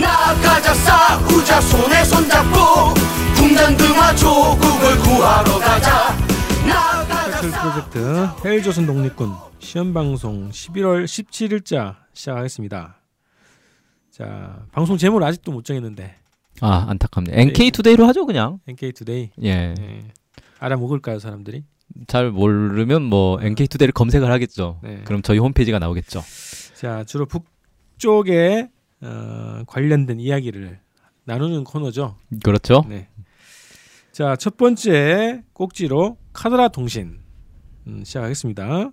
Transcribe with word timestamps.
나가자 0.00 0.72
싸우자 0.74 1.60
손에 1.60 2.04
손잡고 2.04 2.94
국난 3.36 3.76
등화 3.76 4.14
조국을 4.14 4.98
구하러 5.02 5.58
가자 5.58 6.16
나가자 6.66 7.40
프로젝트 7.40 8.48
헬조선 8.48 8.86
독립군 8.86 9.32
시험 9.58 9.92
방송 9.92 10.50
11월 10.50 11.04
17일자 11.04 11.96
시작하겠습니다. 12.14 12.96
자 14.10 14.64
방송 14.72 14.96
제목을 14.96 15.22
아직도 15.24 15.52
못 15.52 15.64
정했는데 15.64 16.16
아 16.60 16.86
안타깝네. 16.88 17.32
NK 17.34 17.70
투데이로 17.72 18.06
하죠 18.08 18.26
그냥. 18.26 18.60
NK 18.66 18.92
투데이 18.92 19.30
예. 19.42 19.74
네. 19.74 20.08
알아먹을까요 20.58 21.18
사람들이? 21.18 21.64
잘 22.06 22.30
모르면 22.30 23.02
뭐 23.02 23.38
NK 23.42 23.68
투데이를 23.68 23.92
검색을 23.92 24.30
하겠죠. 24.30 24.80
네. 24.82 25.02
그럼 25.04 25.22
저희 25.22 25.38
홈페이지가 25.38 25.78
나오겠죠. 25.78 26.22
자 26.74 27.04
주로 27.04 27.26
북쪽에 27.26 28.68
어, 29.02 29.62
관련된 29.66 30.20
이야기를 30.20 30.78
나누는 31.24 31.64
코너죠. 31.64 32.16
그렇죠. 32.42 32.84
네. 32.88 33.08
자 34.12 34.36
첫 34.36 34.56
번째 34.56 35.42
꼭지로 35.52 36.18
카드라 36.32 36.68
통신 36.68 37.20
음, 37.86 38.04
시작하겠습니다. 38.04 38.90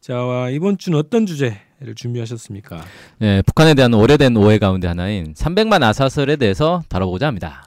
자 0.00 0.48
이번 0.50 0.78
주는 0.78 0.98
어떤 0.98 1.26
주제를 1.26 1.94
준비하셨습니까? 1.94 2.84
예, 3.20 3.42
북한에 3.46 3.74
대한 3.74 3.94
오래된 3.94 4.36
오해 4.36 4.58
가운데 4.58 4.88
하나인 4.88 5.32
300만 5.34 5.82
아사설에 5.84 6.36
대해서 6.36 6.82
다뤄보고자 6.88 7.28
합니다. 7.28 7.64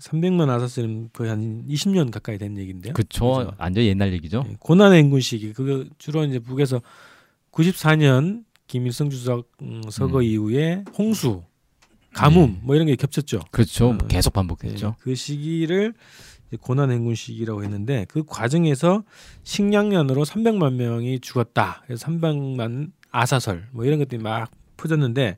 300만 0.00 0.50
아사스는 0.50 1.10
거의 1.12 1.30
한 1.30 1.64
20년 1.68 2.10
가까이 2.10 2.36
된 2.36 2.58
얘기인데요. 2.58 2.92
그죠? 2.92 3.52
완전 3.56 3.84
옛날 3.84 4.12
얘기죠. 4.14 4.44
예, 4.48 4.56
고난의 4.58 5.00
인군 5.00 5.20
시기 5.20 5.52
그거 5.52 5.84
주로 5.98 6.24
이제 6.24 6.40
북에서 6.40 6.82
94년 7.52 8.42
김일성 8.66 9.10
주석 9.10 9.50
음, 9.62 9.82
서거 9.90 10.18
음. 10.18 10.22
이후에 10.22 10.84
홍수, 10.96 11.42
가뭄 12.12 12.52
네. 12.52 12.60
뭐 12.62 12.74
이런 12.74 12.86
게 12.86 12.96
겹쳤죠. 12.96 13.40
그렇죠. 13.50 13.90
어, 13.90 13.98
계속 14.08 14.30
예, 14.30 14.34
반복됐죠. 14.34 14.96
그 15.00 15.14
시기를 15.14 15.94
고난의 16.60 16.98
인군 16.98 17.14
시기라고 17.14 17.64
했는데 17.64 18.06
그 18.08 18.24
과정에서 18.24 19.02
식량난으로 19.42 20.24
300만 20.24 20.74
명이 20.74 21.20
죽었다. 21.20 21.82
그래서 21.86 22.06
300만 22.06 22.92
아사설 23.10 23.68
뭐 23.72 23.84
이런 23.84 23.98
것들이 23.98 24.22
막 24.22 24.50
퍼졌는데 24.76 25.36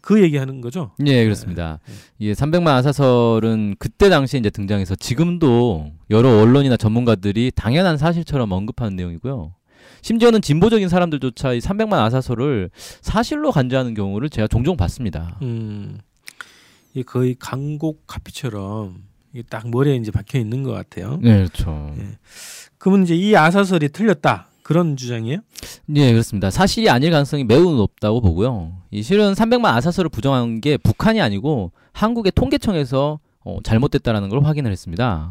그 0.00 0.22
얘기하는 0.22 0.60
거죠. 0.60 0.90
예, 1.06 1.24
그렇습니다. 1.24 1.78
네. 1.86 1.94
이 2.18 2.32
300만 2.32 2.68
아사설은 2.68 3.76
그때 3.78 4.10
당시에 4.10 4.38
이제 4.38 4.50
등장해서 4.50 4.96
지금도 4.96 5.92
여러 6.10 6.40
언론이나 6.40 6.76
전문가들이 6.76 7.52
당연한 7.54 7.96
사실처럼 7.96 8.52
언급하는 8.52 8.96
내용이고요. 8.96 9.54
심지어는 10.02 10.42
진보적인 10.42 10.88
사람들조차 10.88 11.52
이 11.54 11.58
300만 11.58 11.94
아사설을 11.94 12.70
사실로 13.00 13.50
간주하는 13.52 13.94
경우를 13.94 14.30
제가 14.30 14.48
종종 14.48 14.76
봤습니다. 14.76 15.38
음, 15.42 15.98
이 16.94 17.02
거의 17.02 17.36
강곡 17.38 18.06
카피처럼 18.06 19.02
이게 19.32 19.42
딱 19.48 19.68
머리에 19.68 19.96
이제 19.96 20.10
박혀 20.10 20.38
있는 20.38 20.62
것 20.62 20.72
같아요. 20.72 21.18
네, 21.22 21.36
그렇죠. 21.36 21.94
예. 21.98 22.18
그러면 22.78 23.02
이제 23.02 23.14
이 23.14 23.34
아사설이 23.36 23.88
틀렸다 23.88 24.48
그런 24.62 24.96
주장이에요? 24.96 25.40
예, 25.96 26.10
그렇습니다. 26.12 26.50
사실이 26.50 26.88
아닐 26.88 27.10
가능성이 27.10 27.44
매우 27.44 27.74
높다고 27.74 28.20
보고요. 28.20 28.72
이 28.90 29.02
실은 29.02 29.34
300만 29.34 29.66
아사설을 29.66 30.08
부정한 30.08 30.60
게 30.60 30.76
북한이 30.76 31.20
아니고 31.20 31.72
한국의 31.92 32.32
통계청에서 32.34 33.18
어, 33.44 33.58
잘못됐다라는 33.62 34.30
걸 34.30 34.42
확인을 34.42 34.72
했습니다. 34.72 35.28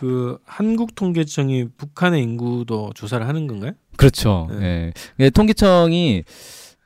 그 0.00 0.38
한국 0.46 0.94
통계청이 0.94 1.66
북한의 1.76 2.22
인구도 2.22 2.90
조사를 2.94 3.28
하는 3.28 3.46
건가요? 3.46 3.72
그렇죠. 3.98 4.48
네. 4.50 4.64
예. 4.64 4.92
예, 5.26 5.28
통계청이 5.28 6.24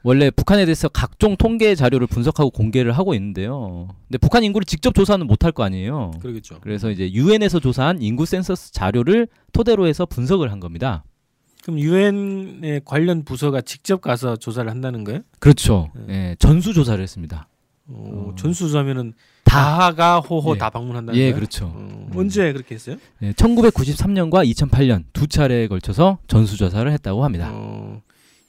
원래 0.03 0.33
북한에 0.33 0.65
대해서 0.65 0.89
각종 0.89 1.37
통계 1.37 1.77
자료를 1.77 2.09
분석하고 2.09 2.51
공개를 2.51 2.91
하고 2.91 3.15
있는데요. 3.15 3.87
근데 4.09 4.19
북한 4.19 4.43
인구를 4.43 4.65
직접 4.65 4.97
조사는 4.97 5.25
못할 5.29 5.53
거 5.53 5.63
아니에요. 5.63 6.11
그러겠죠. 6.21 6.59
그래서 6.61 6.91
이제 6.91 7.13
유엔에서 7.13 7.61
조사한 7.61 8.03
인구 8.03 8.27
센서스 8.27 8.73
자료를 8.73 9.29
토대로 9.53 9.87
해서 9.87 10.07
분석을 10.07 10.51
한 10.51 10.59
겁니다. 10.59 11.05
그럼 11.63 11.79
유엔의 11.79 12.81
관련 12.85 13.25
부서가 13.25 13.61
직접 13.61 14.01
가서 14.01 14.35
조사를 14.35 14.69
한다는 14.69 15.05
거예요? 15.05 15.21
그렇죠. 15.39 15.93
네. 16.09 16.31
예, 16.31 16.37
전수 16.41 16.73
조사를 16.73 17.01
했습니다. 17.01 17.47
어, 17.87 18.33
어. 18.33 18.35
전수 18.37 18.65
조사면은 18.67 19.13
다. 19.55 19.79
다가 19.79 20.21
호호 20.21 20.55
예. 20.55 20.59
다 20.59 20.71
방문한다는 20.71 21.19
예, 21.19 21.25
거예요? 21.25 21.35
그렇죠. 21.37 21.67
어, 21.67 21.75
음. 21.77 22.11
언제 22.17 22.53
그렇게 22.53 22.75
했어요? 22.75 22.97
예, 23.23 23.33
1993년과 23.33 24.49
2008년 24.53 25.05
두 25.13 25.27
차례에 25.27 25.67
걸쳐서 25.69 26.19
전수 26.27 26.57
조사를 26.57 26.91
했다고 26.93 27.25
합니다. 27.25 27.51
어, 27.53 28.01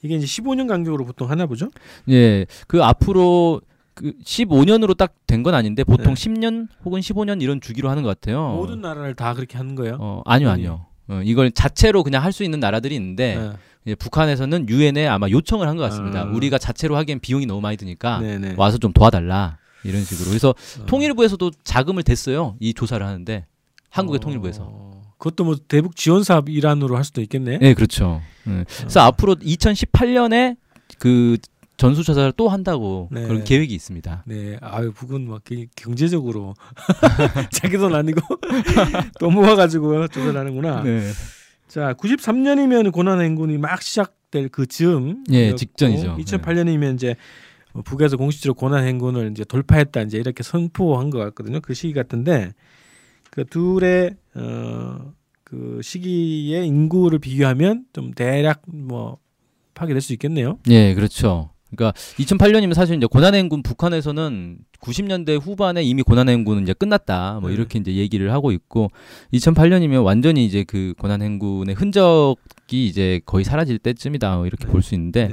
이게 0.02 0.16
이제 0.16 0.26
15년 0.26 0.68
간격으로 0.68 1.06
보통 1.06 1.30
하나 1.30 1.46
보죠? 1.46 1.70
예, 2.10 2.46
그 2.68 2.84
앞으로 2.84 3.62
그 3.94 4.14
15년으로 4.24 4.96
딱 4.98 5.14
된 5.28 5.42
건 5.44 5.54
아닌데 5.56 5.84
보통 5.84 6.14
네. 6.14 6.30
10년 6.30 6.68
혹은 6.84 7.00
15년 7.02 7.42
이런 7.42 7.60
주기로 7.62 7.90
하는 7.90 8.04
것 8.04 8.10
같아요. 8.10 8.50
모든 8.56 8.82
나라를 8.82 9.16
다 9.16 9.34
그렇게 9.34 9.58
하는 9.58 9.76
거예요? 9.76 9.98
어, 10.00 10.22
아니요, 10.26 10.50
아니. 10.50 10.64
아니요. 10.68 10.86
어, 11.08 11.22
이걸 11.24 11.52
자체로 11.52 12.04
그냥 12.04 12.24
할 12.24 12.32
수 12.32 12.44
있는 12.44 12.60
나라들이 12.60 12.96
있는데 12.96 13.36
네. 13.36 13.52
예, 13.88 13.96
북한에서는 13.96 14.68
유엔에 14.70 15.08
아마 15.08 15.30
요청을 15.30 15.68
한 15.68 15.78
것 15.78 15.84
같습니다. 15.84 16.22
아. 16.22 16.24
우리가 16.26 16.58
자체로 16.58 16.96
하기엔 16.98 17.20
비용이 17.20 17.46
너무 17.46 17.62
많이 17.62 17.78
드니까 17.78 18.20
네네. 18.20 18.56
와서 18.58 18.78
좀 18.80 18.92
도와달라 18.94 19.58
이런 19.86 20.04
식으로. 20.04 20.30
그래서 20.30 20.50
어. 20.50 20.86
통일부에서도 20.86 21.52
자금을 21.64 22.04
댔어요. 22.04 22.56
이 22.60 22.74
조사를 22.74 23.06
하는데 23.06 23.46
한국의 23.90 24.18
어, 24.18 24.20
통일부에서. 24.20 24.92
그것도 25.18 25.44
뭐 25.46 25.56
대북 25.68 25.96
지원 25.96 26.24
사업 26.24 26.50
일환으로 26.50 26.98
할 26.98 27.04
수도 27.04 27.22
있겠네. 27.22 27.60
네, 27.60 27.74
그렇죠. 27.74 28.22
예. 28.48 28.66
그래서 28.78 29.00
앞으로 29.02 29.36
2018년에 29.36 30.58
그 31.00 31.38
전수조사를 31.78 32.34
또 32.38 32.48
한다고 32.50 33.10
네. 33.12 33.24
그런 33.24 33.44
계획이 33.44 33.74
있습니다. 33.74 34.24
네, 34.28 34.58
아유 34.62 34.92
북은 34.94 35.28
막 35.28 35.44
게- 35.44 35.68
경제적으로 35.76 36.54
자기 37.52 37.78
돈 37.78 37.94
아니고 37.96 38.22
돈 39.20 39.34
모아가지고 39.34 40.08
조사를 40.08 40.38
하는구나. 40.40 40.84
네. 40.84 41.12
자, 41.68 41.94
93년이면 41.94 42.94
고난 42.94 43.20
행군이 43.22 43.58
막 43.58 43.82
시작될 43.82 44.50
그 44.50 44.66
즈음. 44.68 45.26
예, 45.32 45.54
직전이죠. 45.56 46.16
2008년이면 46.18 46.96
이제 46.96 47.08
뭐 47.08 47.16
북에서 47.84 48.18
공식적으로 48.18 48.54
고난 48.54 48.86
행군을 48.86 49.32
이제 49.32 49.44
돌파했다 49.44 50.02
이제 50.04 50.18
이렇게 50.18 50.44
선포한 50.44 51.10
것 51.10 51.20
같거든요. 51.20 51.60
그 51.62 51.74
시기 51.74 51.94
같은데 51.94 52.54
그 53.32 53.46
둘의 53.46 54.16
어 54.36 55.26
그 55.46 55.80
시기의 55.82 56.68
인구를 56.68 57.20
비교하면 57.20 57.86
좀 57.94 58.12
대략 58.12 58.64
뭐 58.68 59.20
파괴될 59.76 60.02
수 60.02 60.12
있겠네요. 60.14 60.60
예, 60.70 60.94
그렇죠. 60.96 61.52
그러니까 61.70 61.98
2008년이면 62.18 62.74
사실 62.74 62.96
이제 62.96 63.06
고난행군 63.06 63.62
북한에서는 63.62 64.58
90년대 64.82 65.40
후반에 65.40 65.84
이미 65.84 66.02
고난행군은 66.02 66.64
이제 66.64 66.74
끝났다. 66.74 67.40
뭐 67.42 67.50
네. 67.50 67.56
이렇게 67.56 67.80
이제 67.80 67.96
얘기를 67.96 68.32
하고 68.32 68.52
있고 68.52 68.92
2008년이면 69.34 70.04
완전히 70.04 70.46
이제 70.46 70.64
그 70.64 70.94
고난행군의 70.98 71.76
흔적이 71.76 72.88
이제 72.88 73.22
거의 73.26 73.46
사라질 73.46 73.78
때쯤이다. 73.78 74.38
뭐 74.38 74.48
이렇게 74.48 74.66
네. 74.66 74.72
볼수 74.72 74.96
있는데. 74.96 75.30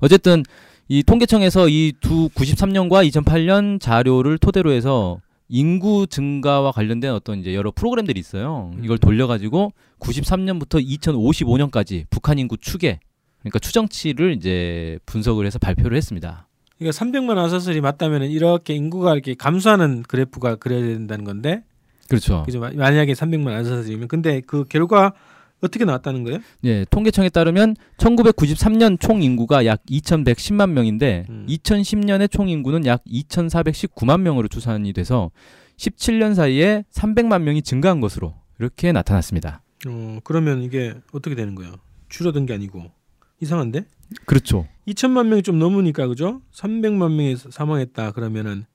어쨌든 0.00 0.42
이 0.88 1.02
통계청에서 1.02 1.68
이 1.68 1.92
두 2.00 2.28
93년과 2.30 3.08
2008년 3.10 3.80
자료를 3.80 4.38
토대로 4.38 4.70
해서 4.72 5.18
인구 5.48 6.06
증가와 6.06 6.72
관련된 6.72 7.12
어떤 7.12 7.38
이제 7.38 7.54
여러 7.54 7.70
프로그램들이 7.70 8.18
있어요. 8.20 8.70
음. 8.74 8.84
이걸 8.84 8.98
돌려가지고 8.98 9.72
93년부터 10.00 10.84
2055년까지 10.84 12.04
북한 12.10 12.38
인구 12.38 12.56
추계, 12.56 13.00
그러니까 13.40 13.58
추정치를 13.58 14.32
이제 14.34 14.98
분석을 15.06 15.46
해서 15.46 15.58
발표를 15.58 15.96
했습니다. 15.96 16.48
그러니까 16.78 16.98
300만 17.04 17.38
아사설이 17.38 17.80
맞다면 17.80 18.24
이렇게 18.24 18.74
인구가 18.74 19.12
이렇게 19.12 19.34
감소하는 19.34 20.02
그래프가 20.02 20.56
그려야 20.56 20.82
된다는 20.82 21.24
건데 21.24 21.62
그렇죠. 22.08 22.42
그죠? 22.44 22.60
만약에 22.60 23.12
300만 23.12 23.48
아사설이면 23.48 24.08
근데 24.08 24.40
그 24.40 24.64
결과 24.64 25.12
어떻게 25.64 25.84
나왔다는 25.84 26.24
거예요? 26.24 26.38
예, 26.64 26.84
통계청에 26.90 27.30
따르면 27.30 27.74
1993년 27.96 29.00
총 29.00 29.22
인구가 29.22 29.64
약 29.66 29.82
2,110만 29.86 30.70
명인데 30.70 31.26
음. 31.30 31.46
2010년의 31.48 32.30
총 32.30 32.48
인구는 32.48 32.84
약 32.86 33.02
2,419만 33.04 34.20
명으로 34.20 34.48
추산이 34.48 34.92
돼서 34.92 35.30
17년 35.78 36.34
사이에 36.34 36.84
300만 36.92 37.42
명이 37.42 37.62
증가한 37.62 38.00
것으로 38.00 38.34
이렇게 38.60 38.92
나타났습니다. 38.92 39.62
어, 39.86 40.18
그러면 40.22 40.62
이게 40.62 40.94
어떻게 41.12 41.34
되는 41.34 41.54
거예요? 41.54 41.74
줄어든 42.08 42.46
게 42.46 42.54
아니고 42.54 42.90
이상한데? 43.40 43.84
그렇죠. 44.26 44.66
2천만 44.86 45.26
명이 45.28 45.42
좀 45.42 45.58
넘으니까 45.58 46.06
그죠? 46.06 46.42
300만 46.54 47.12
명이 47.14 47.36
사- 47.36 47.50
사망했다 47.50 48.12
그러면은 48.12 48.66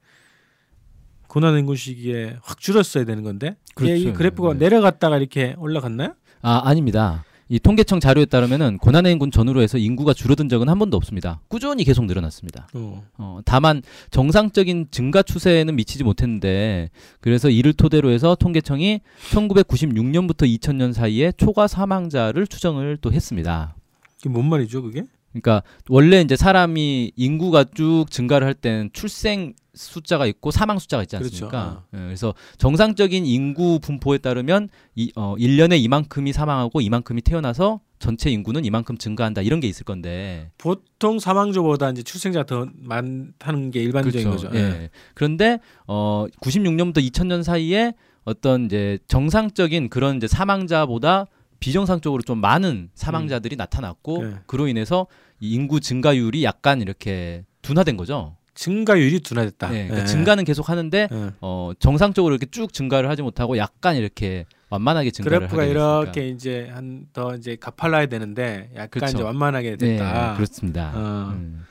고난 1.28 1.58
인구 1.60 1.76
시기에 1.76 2.38
확 2.42 2.60
줄었어야 2.60 3.06
되는 3.06 3.24
건데 3.24 3.56
이게 3.80 3.96
이 3.98 4.04
그렇죠. 4.06 4.18
그래프가 4.18 4.54
네. 4.54 4.60
내려갔다가 4.60 5.18
이렇게 5.18 5.56
올라갔나요? 5.60 6.16
아, 6.42 6.62
아닙니다. 6.64 7.24
이 7.52 7.58
통계청 7.58 8.00
자료에 8.00 8.26
따르면은 8.26 8.78
고난의 8.78 9.12
인군 9.12 9.32
전후로 9.32 9.64
해서 9.64 9.80
인구가 9.80 10.14
줄어든 10.14 10.50
적은 10.50 10.70
한 10.70 10.78
번도 10.78 10.96
없습니다. 10.98 11.42
꾸준히 11.48 11.84
계속 11.84 12.06
늘어났습니다. 12.06 12.68
어. 12.76 13.04
어, 13.18 13.40
다만 13.44 13.82
정상적인 14.12 14.90
증가 14.92 15.24
추세에는 15.24 15.76
미치지 15.76 16.04
못했는데 16.04 16.92
그래서 17.22 17.50
이를 17.50 17.74
토대로 17.74 18.12
해서 18.12 18.36
통계청이 18.36 19.02
1996년부터 19.32 20.44
2000년 20.44 20.94
사이에 20.94 21.32
초과 21.38 21.66
사망자를 21.66 22.46
추정을 22.46 22.98
또 23.02 23.12
했습니다. 23.12 23.76
이게 24.20 24.30
뭔 24.30 24.48
말이죠, 24.48 24.84
그게? 24.84 25.04
그러니까 25.32 25.64
원래 25.88 26.22
이제 26.22 26.36
사람이 26.36 27.14
인구가 27.16 27.64
쭉 27.64 28.06
증가를 28.12 28.46
할 28.46 28.54
때는 28.54 28.92
출생 28.94 29.54
숫자가 29.80 30.26
있고 30.26 30.52
사망 30.52 30.78
숫자가 30.78 31.04
있지 31.04 31.18
그렇죠. 31.18 31.46
않습니까? 31.46 31.84
예, 31.94 31.98
그래서 31.98 32.34
정상적인 32.58 33.26
인구 33.26 33.80
분포에 33.80 34.18
따르면 34.18 34.70
이, 34.96 35.12
어, 35.16 35.36
1년에 35.38 35.80
이만큼이 35.80 36.34
사망하고 36.34 36.82
이만큼이 36.82 37.22
태어나서 37.22 37.80
전체 37.98 38.30
인구는 38.30 38.66
이만큼 38.66 38.98
증가한다 38.98 39.42
이런 39.42 39.60
게 39.60 39.68
있을 39.68 39.86
건데 39.86 40.52
보통 40.58 41.20
사망자보다 41.20 41.92
이제 41.92 42.04
출생자가 42.04 42.46
더 42.46 42.68
많다는 42.76 43.72
게 43.72 43.82
일반적인 43.82 44.24
그렇죠. 44.24 44.48
거죠. 44.50 44.58
예. 44.58 44.90
그런데 45.14 45.60
어 45.88 46.26
96년부터 46.42 46.98
2000년 46.98 47.44
사이에 47.44 47.94
어떤 48.26 48.66
이제 48.66 49.00
정상적인 49.08 49.90
그런 49.90 50.18
이제 50.18 50.28
사망자보다 50.28 51.26
비정상적으로 51.60 52.22
좀 52.22 52.40
많은 52.40 52.90
사망자들이 52.96 53.56
나타났고 53.56 54.24
네. 54.24 54.36
그로 54.46 54.68
인해서 54.68 55.08
이 55.40 55.54
인구 55.54 55.80
증가율이 55.80 56.44
약간 56.44 56.82
이렇게 56.82 57.44
둔화된 57.62 57.98
거죠. 57.98 58.38
증가율이 58.60 59.22
둔화됐다. 59.22 59.70
네, 59.70 59.84
그러니까 59.88 60.02
예. 60.02 60.06
증가는 60.06 60.44
계속 60.44 60.68
하는데 60.70 61.08
예. 61.10 61.32
어 61.40 61.72
정상적으로 61.80 62.34
이렇게 62.36 62.46
쭉 62.52 62.74
증가를 62.74 63.10
하지 63.10 63.22
못하고 63.22 63.58
약간 63.58 63.96
이렇게 63.96 64.46
완만하게 64.70 65.12
증가를 65.12 65.48
그래프가. 65.48 65.64
이렇게 65.64 66.28
이제 66.28 66.68
한 66.74 67.08
더 67.14 67.36
이제 67.36 67.56
가팔라야 67.60 68.08
되는데 68.08 68.70
약간 68.76 68.90
그렇죠. 68.90 69.18
이제 69.18 69.24
완만하게 69.24 69.78
네, 69.78 69.78
됐다. 69.78 70.34
그렇습니다. 70.36 70.92
어. 70.94 71.32
음. 71.36 71.66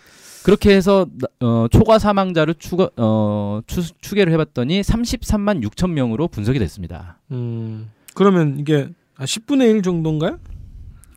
그렇게 0.45 0.75
해서 0.75 1.07
어, 1.41 1.67
초과 1.71 1.99
사망자를 1.99 2.55
추가, 2.59 2.89
어, 2.97 3.61
추, 3.67 3.83
추계를 4.01 4.33
해봤더니 4.33 4.81
33만 4.81 5.63
6천 5.69 5.91
명으로 5.91 6.29
분석이 6.29 6.59
됐습니다. 6.59 7.19
음. 7.33 7.91
그러면 8.15 8.59
이게 8.59 8.89
한 9.15 9.27
10분의 9.27 9.75
1 9.77 9.83
정도인가요? 9.83 10.39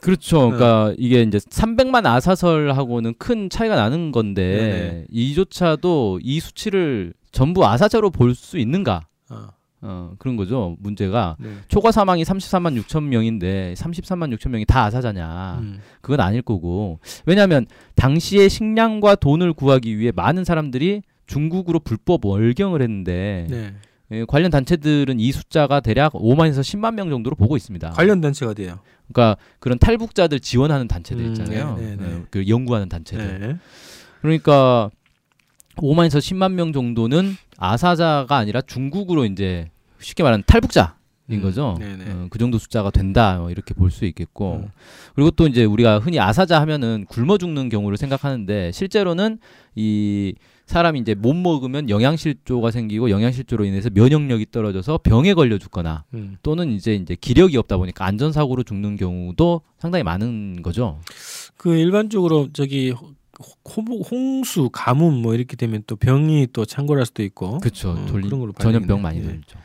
그렇죠. 0.02 0.50
네. 0.52 0.58
그러니까 0.58 0.94
이게 0.98 1.22
이제 1.22 1.38
300만 1.38 2.06
아사설하고는 2.06 3.14
큰 3.18 3.50
차이가 3.50 3.76
나는 3.76 4.12
건데 4.12 4.42
네네. 4.58 5.06
이조차도 5.10 6.20
이 6.24 6.40
수치를 6.40 7.14
전부 7.32 7.66
아사자로 7.66 8.10
볼 8.10 8.34
수 8.36 8.58
있는가? 8.58 9.08
어. 9.30 9.48
어, 9.84 10.12
그런 10.20 10.36
거죠. 10.38 10.76
문제가 10.80 11.36
네. 11.40 11.50
초과 11.68 11.92
사망이 11.92 12.24
33만 12.24 12.80
6천 12.84 13.04
명인데 13.04 13.74
33만 13.78 14.32
6천 14.38 14.50
명이 14.50 14.66
다 14.66 14.84
아사자냐? 14.86 15.58
음. 15.62 15.80
그건 16.02 16.20
아닐 16.20 16.42
거고. 16.44 17.00
왜냐하면 17.26 17.66
당시에 17.96 18.48
식량과 18.48 19.16
돈을 19.16 19.54
구하기 19.54 19.98
위해 19.98 20.12
많은 20.16 20.44
사람들이 20.44 21.02
중국으로 21.26 21.80
불법 21.80 22.26
월경을 22.26 22.82
했는데 22.82 23.48
네. 23.50 23.74
예, 24.12 24.26
관련 24.28 24.52
단체들은 24.52 25.20
이 25.20 25.32
숫자가 25.32 25.80
대략 25.80 26.14
5만에서 26.14 26.60
10만 26.60 26.96
명 26.96 27.10
정도로 27.10 27.36
보고 27.36 27.56
있습니다. 27.56 27.92
관련 27.92 28.20
단체가 28.22 28.52
어디예요? 28.52 28.80
그러니까 29.12 29.38
그런 29.60 29.78
탈북자들 29.80 30.40
지원하는 30.40 30.88
단체들 30.88 31.24
음, 31.24 31.30
있잖아요. 31.32 31.78
네, 31.78 31.96
네, 31.96 32.24
그 32.30 32.48
연구하는 32.48 32.90
단체들. 32.90 33.40
네. 33.40 33.58
그러니까 34.22 34.90
5만에서 35.78 36.20
10만 36.20 36.54
명 36.54 36.74
정도는 36.74 37.36
아사자가 37.58 38.38
아니라 38.38 38.62
중국으로 38.62 39.26
이제 39.26 39.70
쉽게 40.00 40.24
말하는 40.24 40.44
탈북자 40.48 40.96
인 41.30 41.38
음, 41.40 41.44
거죠. 41.44 41.78
어, 41.80 42.28
그 42.30 42.38
정도 42.40 42.58
숫자가 42.58 42.92
된다 42.92 43.38
뭐 43.38 43.52
이렇게 43.52 43.74
볼 43.74 43.90
수 43.90 44.06
있겠고 44.06 44.64
음. 44.66 44.70
그리고 45.16 45.32
또 45.32 45.48
이제 45.48 45.64
우리가 45.64 46.00
흔히 46.00 46.20
아사자 46.20 46.60
하면은 46.62 47.06
굶어 47.08 47.38
죽는 47.38 47.70
경우를 47.70 47.98
생각하는데 47.98 48.72
실제로는 48.74 49.40
이 49.76 50.34
사람이 50.72 51.00
이제 51.02 51.14
못 51.14 51.34
먹으면 51.34 51.90
영양실조가 51.90 52.72
생기고 52.72 53.10
영양실조로 53.10 53.66
인해서 53.66 53.90
면역력이 53.94 54.48
떨어져서 54.52 55.00
병에 55.04 55.34
걸려 55.34 55.58
죽거나 55.58 56.06
음. 56.14 56.38
또는 56.42 56.72
이제 56.72 56.96
이제 56.96 57.16
기력이 57.20 57.58
없다 57.58 57.76
보니까 57.76 58.06
안전사고로 58.06 58.64
죽는 58.64 58.96
경우도 58.96 59.62
상당히 59.78 60.04
많은 60.04 60.62
거죠. 60.62 61.00
그 61.58 61.76
일반적으로 61.76 62.48
저기 62.54 62.94
홍수, 64.12 64.70
가뭄 64.72 65.22
뭐 65.22 65.34
이렇게 65.36 65.58
되면 65.58 65.84
또 65.88 65.96
병이 65.98 66.48
또 66.54 66.64
창궐할 66.64 67.06
수도 67.06 67.22
있고. 67.24 67.60
그렇죠. 67.60 67.92
어, 67.92 68.06
그런 68.10 68.30
걸로 68.40 68.54
전염병. 68.54 69.02
많이 69.02 69.20
예. 69.20 69.24
돌죠. 69.24 69.60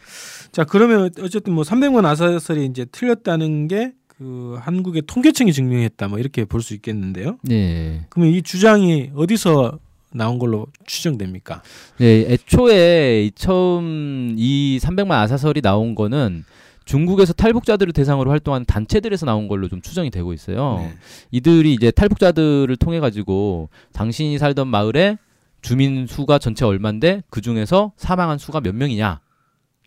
자 0.50 0.64
그러면 0.64 1.10
어쨌든 1.20 1.52
뭐 1.52 1.62
300만 1.62 2.04
아사설이 2.04 2.66
이제 2.66 2.84
틀렸다는 2.84 3.68
게 3.68 3.92
그 4.18 4.56
한국의 4.60 5.02
통계청이 5.06 5.52
증명했다 5.52 6.08
뭐 6.08 6.18
이렇게 6.18 6.44
볼 6.44 6.62
수 6.62 6.74
있겠는데요. 6.74 7.38
네. 7.42 8.06
그러면 8.08 8.34
이 8.34 8.42
주장이 8.42 9.10
어디서 9.14 9.78
나온 10.16 10.38
걸로 10.38 10.66
추정됩니까? 10.86 11.62
네, 11.98 12.26
애초에 12.28 13.24
이 13.26 13.30
처음 13.34 14.34
이 14.36 14.78
300만 14.82 15.12
아사설이 15.12 15.62
나온 15.62 15.94
거는 15.94 16.44
중국에서 16.84 17.32
탈북자들을 17.32 17.92
대상으로 17.92 18.30
활동하는 18.30 18.64
단체들에서 18.64 19.26
나온 19.26 19.48
걸로 19.48 19.68
좀 19.68 19.80
추정이 19.82 20.10
되고 20.10 20.32
있어요. 20.32 20.78
네. 20.78 20.94
이들이 21.32 21.74
이제 21.74 21.90
탈북자들을 21.90 22.74
통해 22.76 23.00
가지고 23.00 23.68
당신이 23.92 24.38
살던 24.38 24.68
마을에 24.68 25.18
주민 25.62 26.06
수가 26.06 26.38
전체 26.38 26.64
얼마인데 26.64 27.22
그 27.28 27.40
중에서 27.40 27.92
사망한 27.96 28.38
수가 28.38 28.60
몇 28.60 28.72
명이냐 28.74 29.20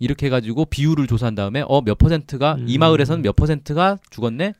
이렇게 0.01 0.25
해가지고 0.25 0.65
비율을 0.65 1.07
조사한 1.07 1.35
다음에 1.35 1.63
어 1.67 1.81
몇 1.81 1.97
퍼센트가 1.97 2.57
이 2.65 2.77
음. 2.77 2.79
마을에서는 2.79 3.21
몇 3.21 3.35
퍼센트가 3.35 3.97
죽었네 4.09 4.53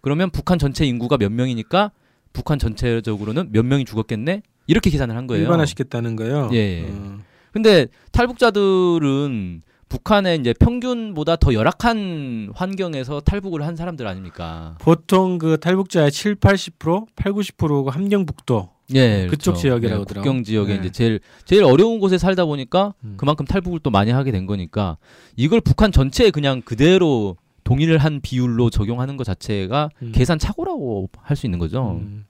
그러면 0.00 0.30
북한 0.30 0.58
전체 0.60 0.86
인구가 0.86 1.16
몇 1.16 1.32
명이니까 1.32 1.90
북한 2.32 2.60
전체적으로는 2.60 3.50
몇 3.50 3.64
명이 3.66 3.84
죽었겠네 3.84 4.42
이렇게 4.70 4.88
계산을 4.90 5.16
한 5.16 5.26
거예요. 5.26 5.42
일반화시켰다는 5.42 6.14
거예요. 6.16 6.48
예, 6.52 6.56
예. 6.56 6.86
어. 6.88 7.18
근데 7.52 7.88
탈북자들은 8.12 9.62
북한의 9.88 10.38
이제 10.38 10.52
평균보다 10.52 11.34
더 11.34 11.52
열악한 11.52 12.52
환경에서 12.54 13.20
탈북을 13.20 13.66
한 13.66 13.74
사람들 13.74 14.06
아닙니까? 14.06 14.76
보통 14.80 15.38
그 15.38 15.58
탈북자의 15.58 16.12
7, 16.12 16.36
80%, 16.36 17.06
8, 17.16 17.32
90%가 17.32 17.90
함경북도. 17.90 18.70
예, 18.94 19.26
그쪽 19.28 19.52
그렇죠. 19.52 19.60
지역이라고 19.60 19.96
예, 19.96 19.98
하더라고요. 20.02 20.22
국경 20.32 20.44
지역에 20.44 20.74
네. 20.74 20.80
이제 20.80 20.90
제일 20.90 21.20
제일 21.44 21.64
어려운 21.64 21.98
곳에 22.00 22.18
살다 22.18 22.44
보니까 22.44 22.94
음. 23.04 23.14
그만큼 23.16 23.46
탈북을 23.46 23.80
또 23.82 23.90
많이 23.90 24.10
하게 24.12 24.30
된 24.32 24.46
거니까 24.46 24.96
이걸 25.36 25.60
북한 25.60 25.90
전체에 25.92 26.30
그냥 26.30 26.60
그대로 26.62 27.36
동일을 27.64 27.98
한 27.98 28.20
비율로 28.20 28.70
적용하는 28.70 29.16
것 29.16 29.22
자체가 29.24 29.90
음. 30.02 30.12
계산 30.12 30.38
착오라고 30.40 31.08
할 31.20 31.36
수 31.36 31.46
있는 31.46 31.58
거죠. 31.60 32.00
음. 32.02 32.24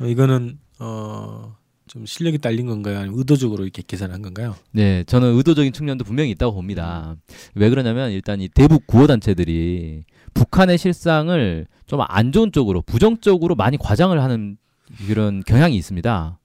어, 0.00 0.06
이거는 0.06 0.58
어, 0.82 1.56
좀 1.86 2.04
실력이 2.06 2.38
딸린 2.38 2.66
건가요? 2.66 2.98
아니면 2.98 3.18
의도적으로 3.18 3.62
이렇게 3.64 3.82
계산한 3.86 4.22
건가요? 4.22 4.56
네, 4.72 5.04
저는 5.04 5.36
의도적인 5.36 5.72
측면도 5.72 6.04
분명히 6.04 6.30
있다고 6.30 6.54
봅니다. 6.54 7.14
왜 7.54 7.70
그러냐면 7.70 8.10
일단 8.10 8.40
이 8.40 8.48
대북 8.48 8.86
구호 8.86 9.06
단체들이 9.06 10.04
북한의 10.34 10.78
실상을 10.78 11.66
좀 11.86 12.00
안 12.08 12.32
좋은 12.32 12.52
쪽으로 12.52 12.80
부정적으로 12.82 13.54
많이 13.54 13.76
과장을 13.76 14.20
하는 14.22 14.56
그런 15.06 15.42
경향이 15.44 15.76
있습니다. 15.76 16.38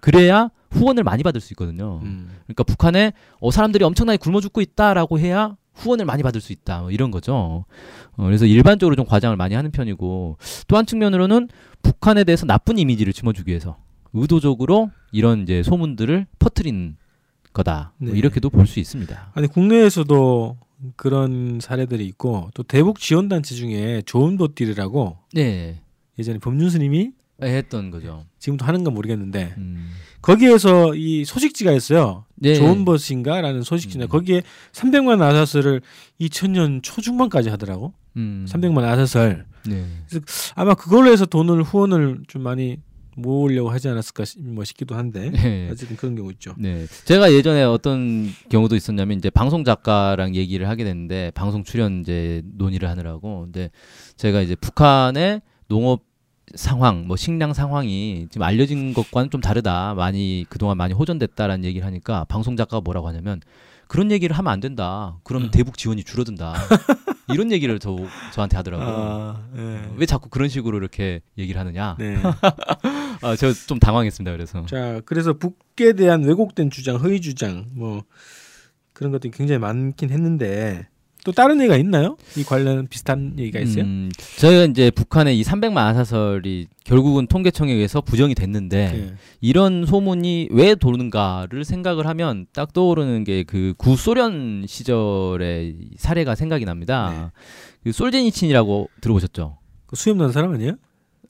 그래야 0.00 0.50
후원을 0.70 1.02
많이 1.04 1.22
받을 1.22 1.40
수 1.40 1.52
있거든요. 1.52 2.00
음. 2.04 2.30
그러니까 2.44 2.62
북한에 2.62 3.12
어, 3.40 3.50
사람들이 3.50 3.84
엄청나게 3.84 4.16
굶어 4.18 4.40
죽고 4.40 4.60
있다라고 4.60 5.18
해야 5.18 5.56
후원을 5.74 6.04
많이 6.04 6.22
받을 6.22 6.40
수 6.40 6.52
있다 6.52 6.82
뭐 6.82 6.90
이런 6.90 7.10
거죠. 7.10 7.64
어, 8.16 8.24
그래서 8.24 8.46
일반적으로 8.46 8.94
좀 8.96 9.04
과장을 9.06 9.36
많이 9.36 9.54
하는 9.54 9.70
편이고 9.70 10.38
또 10.68 10.76
한 10.76 10.86
측면으로는 10.86 11.48
북한에 11.82 12.24
대해서 12.24 12.46
나쁜 12.46 12.78
이미지를 12.78 13.12
심어주기 13.12 13.50
위해서 13.50 13.76
의도적으로 14.12 14.90
이런 15.10 15.42
이제 15.42 15.62
소문들을 15.62 16.26
퍼뜨린 16.38 16.96
거다. 17.52 17.92
뭐 17.98 18.12
네. 18.12 18.18
이렇게도 18.18 18.50
볼 18.50 18.66
수 18.66 18.78
있습니다. 18.80 19.32
아니 19.34 19.46
국내에서도 19.48 20.56
그런 20.96 21.58
사례들이 21.60 22.04
있고 22.06 22.50
또 22.54 22.62
대북 22.62 22.98
지원 22.98 23.28
단체 23.28 23.54
중에 23.54 24.02
좋은 24.04 24.36
보띠르라고 24.36 25.16
네, 25.32 25.80
예전에 26.18 26.38
법륜스님이 26.38 27.12
했던 27.42 27.90
거죠. 27.90 28.24
지금도 28.38 28.64
하는가 28.64 28.90
모르겠는데 28.90 29.54
음. 29.58 29.90
거기에서 30.22 30.94
이 30.94 31.24
소식지가 31.24 31.72
있어요. 31.72 32.24
네. 32.36 32.54
좋은 32.54 32.84
버스인가라는 32.84 33.62
소식지인데 33.62 34.06
음. 34.06 34.08
거기에 34.08 34.42
300만 34.72 35.20
아사설을 35.20 35.80
2000년 36.20 36.82
초중반까지 36.82 37.48
하더라고. 37.50 37.92
음. 38.16 38.46
300만 38.48 38.82
아사설. 38.84 39.46
네. 39.68 39.84
아마 40.54 40.74
그걸로 40.74 41.10
해서 41.12 41.26
돈을 41.26 41.62
후원을 41.62 42.20
좀 42.28 42.42
많이 42.42 42.78
모으려고 43.14 43.70
하지 43.70 43.88
않았을까 43.88 44.24
싶- 44.24 44.40
뭐 44.42 44.64
싶기도 44.64 44.94
한데 44.94 45.30
네. 45.30 45.68
어쨌든 45.70 45.96
그런 45.96 46.14
경우 46.16 46.30
있죠. 46.32 46.54
네. 46.58 46.86
제가 47.04 47.32
예전에 47.32 47.62
어떤 47.62 48.28
경우도 48.48 48.74
있었냐면 48.74 49.18
이제 49.18 49.28
방송 49.28 49.64
작가랑 49.64 50.34
얘기를 50.34 50.66
하게 50.68 50.84
됐는데 50.84 51.30
방송 51.34 51.62
출연 51.62 52.00
이제 52.00 52.42
논의를 52.56 52.88
하느라고 52.88 53.42
근데 53.42 53.70
제가 54.16 54.40
이제 54.40 54.54
북한의 54.54 55.42
농업 55.68 56.04
상황, 56.54 57.06
뭐 57.06 57.16
식량 57.16 57.52
상황이 57.52 58.26
지금 58.30 58.44
알려진 58.44 58.94
것과는 58.94 59.30
좀 59.30 59.40
다르다. 59.40 59.94
많이 59.94 60.46
그동안 60.48 60.76
많이 60.76 60.94
호전됐다라는 60.94 61.64
얘기를 61.64 61.86
하니까 61.86 62.24
방송 62.24 62.56
작가가 62.56 62.80
뭐라고 62.80 63.08
하냐면 63.08 63.40
그런 63.86 64.10
얘기를 64.10 64.36
하면 64.36 64.52
안 64.52 64.60
된다. 64.60 65.18
그러면 65.22 65.48
음. 65.48 65.50
대북 65.50 65.76
지원이 65.76 66.04
줄어든다. 66.04 66.54
이런 67.32 67.52
얘기를 67.52 67.78
저 67.78 67.96
저한테 68.32 68.56
하더라고요. 68.56 68.88
아, 68.88 69.46
네. 69.54 69.82
왜 69.96 70.06
자꾸 70.06 70.28
그런 70.28 70.48
식으로 70.48 70.78
이렇게 70.78 71.20
얘기를 71.38 71.60
하느냐? 71.60 71.96
네. 71.98 72.16
아, 73.22 73.36
저좀 73.36 73.78
당황했습니다. 73.78 74.32
그래서. 74.32 74.64
자, 74.66 75.00
그래서 75.04 75.34
북에 75.34 75.92
대한 75.92 76.24
왜곡된 76.24 76.70
주장, 76.70 76.96
허위 76.96 77.20
주장, 77.20 77.66
뭐 77.74 78.02
그런 78.92 79.12
것들이 79.12 79.30
굉장히 79.30 79.58
많긴 79.58 80.10
했는데 80.10 80.88
또 81.24 81.30
다른 81.32 81.58
얘기가 81.60 81.76
있나요? 81.76 82.16
이 82.36 82.42
관련 82.42 82.86
비슷한 82.88 83.34
얘기가 83.38 83.60
있어요? 83.60 83.84
음, 83.84 84.10
저희가 84.38 84.64
이제 84.64 84.90
북한의 84.90 85.38
이 85.38 85.42
300만 85.44 85.76
아사설이 85.78 86.66
결국은 86.84 87.26
통계청에 87.28 87.72
의해서 87.72 88.00
부정이 88.00 88.34
됐는데 88.34 88.92
예. 88.94 89.14
이런 89.40 89.86
소문이 89.86 90.48
왜 90.50 90.74
도는가를 90.74 91.64
생각을 91.64 92.06
하면 92.08 92.46
딱 92.52 92.72
떠오르는 92.72 93.24
게 93.24 93.44
그 93.44 93.74
구소련 93.76 94.64
시절의 94.66 95.76
사례가 95.96 96.34
생각이 96.34 96.64
납니다. 96.64 97.32
그 97.84 97.92
솔제니친이라고 97.92 98.88
들어보셨죠? 99.00 99.58
그 99.86 99.96
수염 99.96 100.18
난 100.18 100.32
사람 100.32 100.52
아니에요? 100.52 100.76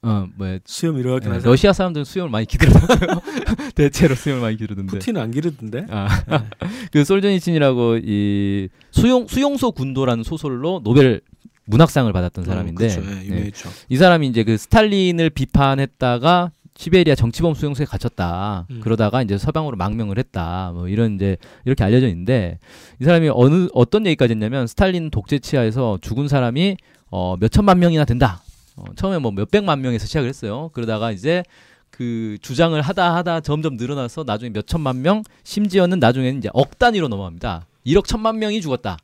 어, 0.03 0.27
뭐 0.37 0.59
수염 0.65 0.99
이렇게 0.99 1.29
예. 1.31 1.39
러시아 1.43 1.73
사람들은 1.73 2.05
수염을 2.05 2.31
많이 2.31 2.45
기르더라고요. 2.47 3.21
대체로 3.75 4.15
수염을 4.17 4.43
많이 4.43 4.57
기르던데. 4.57 4.91
푸틴은 4.91 5.21
안 5.21 5.31
기르던데. 5.31 5.87
아, 5.91 6.09
그 6.93 7.05
솔제니친이라고 7.05 7.99
이 8.03 8.69
수용 8.91 9.27
수용소 9.29 9.73
군도라는 9.73 10.25
소설로 10.25 10.81
노벨 10.83 11.21
문학상을 11.67 12.13
받았던 12.13 12.45
사람인데 12.45 12.85
어, 12.85 12.89
그렇죠. 13.01 13.11
예, 13.13 13.23
예. 13.23 13.27
유명했죠. 13.27 13.69
이 13.89 13.97
사람이 13.97 14.27
이제 14.27 14.43
그 14.43 14.57
스탈린을 14.57 15.31
비판했다가 15.31 16.51
시베리아 16.75 17.15
정치범 17.15 17.55
수용소에 17.55 17.87
갇혔다. 17.87 18.67
음. 18.71 18.81
그러다가 18.83 19.23
이제 19.23 19.39
서방으로 19.39 19.77
망명을 19.77 20.19
했다. 20.19 20.73
뭐 20.75 20.89
이런 20.89 21.15
이제 21.15 21.37
이렇게 21.65 21.85
알려져 21.85 22.09
있는데 22.09 22.59
이 23.01 23.05
사람이 23.05 23.31
어느 23.33 23.69
어떤 23.73 24.05
얘기까지 24.07 24.33
했냐면 24.33 24.67
스탈린 24.67 25.11
독재 25.11 25.39
치하에서 25.39 25.99
죽은 26.01 26.27
사람이 26.27 26.77
어 27.11 27.37
몇 27.39 27.53
천만 27.53 27.79
명이나 27.79 28.05
된다. 28.05 28.41
어, 28.83 28.95
처음에 28.97 29.19
뭐 29.19 29.31
몇백만 29.31 29.81
명에서 29.81 30.07
시작을 30.07 30.29
했어요. 30.29 30.71
그러다가 30.73 31.13
이제 31.13 31.43
그 31.91 32.37
주장을 32.41 32.81
하다 32.81 33.15
하다 33.17 33.41
점점 33.41 33.77
늘어나서 33.77 34.25
나중에 34.27 34.53
몇 34.53 34.67
천만 34.67 35.03
명, 35.03 35.23
심지어는 35.45 36.01
나중에는 36.01 36.39
이제 36.39 36.49
억 36.53 36.79
단위로 36.79 37.09
넘어갑니다. 37.09 37.67
1억 37.87 38.07
천만 38.07 38.39
명이 38.39 38.61
죽었다. 38.61 38.97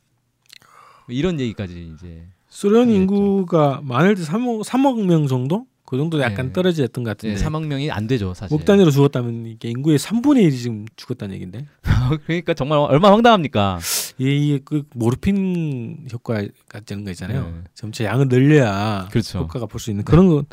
뭐 1.07 1.15
이런 1.15 1.39
얘기까지 1.39 1.93
이제 1.95 2.25
소련. 2.49 2.89
인구가 2.89 3.79
많을 3.83 4.15
때 4.15 4.23
3억, 4.23 4.63
3억 4.63 5.05
명 5.05 5.27
정도? 5.27 5.65
그 5.85 5.97
정도 5.97 6.19
약간 6.21 6.47
네. 6.47 6.53
떨어졌던 6.53 7.03
것 7.03 7.09
같은데. 7.17 7.43
3억 7.43 7.65
명이 7.65 7.89
안 7.89 8.05
되죠, 8.05 8.33
사실. 8.35 8.53
억 8.53 8.63
단위로 8.63 8.91
죽었다면 8.91 9.47
이게 9.47 9.69
인구의 9.69 9.97
3분의 9.97 10.47
1이 10.47 10.57
지금 10.57 10.85
죽었다는 10.95 11.33
얘긴데. 11.35 11.65
그러니까 12.25 12.53
정말 12.53 12.77
얼마나 12.79 13.15
황당합니까? 13.15 13.79
이게 14.19 14.59
그 14.63 14.83
모르핀 14.93 16.07
효과 16.11 16.43
같은 16.67 17.03
거 17.05 17.11
있잖아요. 17.11 17.43
네. 17.45 17.53
점차 17.73 18.03
양을 18.03 18.27
늘려야 18.27 19.07
그렇죠. 19.11 19.39
효과가 19.39 19.65
볼 19.65 19.79
수 19.79 19.89
있는 19.89 20.03
그런 20.03 20.27
거 20.27 20.43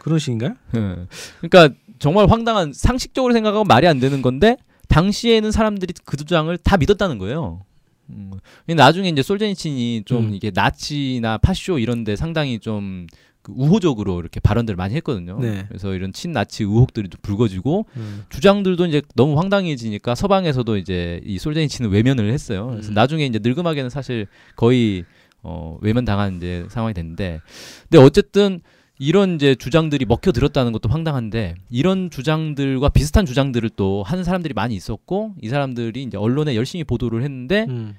그런 0.00 0.18
식인가요? 0.18 0.54
예. 0.76 1.06
그러니까 1.40 1.74
정말 1.98 2.26
황당한 2.30 2.72
상식적으로 2.74 3.32
생각하고 3.32 3.64
말이 3.64 3.86
안 3.88 3.98
되는 3.98 4.20
건데 4.22 4.56
당시에는 4.88 5.50
사람들이 5.50 5.94
그 6.04 6.16
주장을 6.16 6.56
다 6.58 6.76
믿었다는 6.76 7.18
거예요. 7.18 7.64
음. 8.10 8.32
나중에 8.68 9.08
이제 9.08 9.22
솔제니친이 9.22 10.02
좀 10.04 10.26
음. 10.26 10.34
이게 10.34 10.52
나치나 10.54 11.38
파쇼 11.38 11.78
이런데 11.78 12.14
상당히 12.16 12.58
좀 12.60 13.06
그 13.46 13.52
우호적으로 13.54 14.18
이렇게 14.18 14.40
발언들을 14.40 14.76
많이 14.76 14.96
했거든요. 14.96 15.38
네. 15.40 15.66
그래서 15.68 15.94
이런 15.94 16.12
친나치 16.12 16.64
의혹들이 16.64 17.08
좀 17.08 17.20
불거지고 17.22 17.86
음. 17.96 18.24
주장들도 18.28 18.86
이제 18.86 19.02
너무 19.14 19.38
황당해지니까 19.38 20.16
서방에서도 20.16 20.76
이제 20.78 21.20
이 21.24 21.38
솔제니치는 21.38 21.90
외면을 21.90 22.32
했어요. 22.32 22.70
그래서 22.72 22.90
음. 22.90 22.94
나중에 22.94 23.24
이제 23.24 23.38
늙음하게는 23.40 23.88
사실 23.88 24.26
거의 24.56 25.04
어 25.44 25.78
외면 25.80 26.04
당한 26.04 26.38
이제 26.38 26.66
상황이 26.68 26.92
됐는데, 26.92 27.40
근데 27.88 28.04
어쨌든 28.04 28.60
이런 28.98 29.36
이제 29.36 29.54
주장들이 29.54 30.06
먹혀 30.06 30.32
들었다는 30.32 30.72
것도 30.72 30.88
황당한데 30.88 31.54
이런 31.70 32.10
주장들과 32.10 32.88
비슷한 32.88 33.26
주장들을 33.26 33.70
또 33.76 34.02
하는 34.02 34.24
사람들이 34.24 34.54
많이 34.54 34.74
있었고 34.74 35.34
이 35.40 35.48
사람들이 35.48 36.02
이제 36.02 36.16
언론에 36.16 36.56
열심히 36.56 36.82
보도를 36.82 37.22
했는데 37.22 37.66
음. 37.68 37.94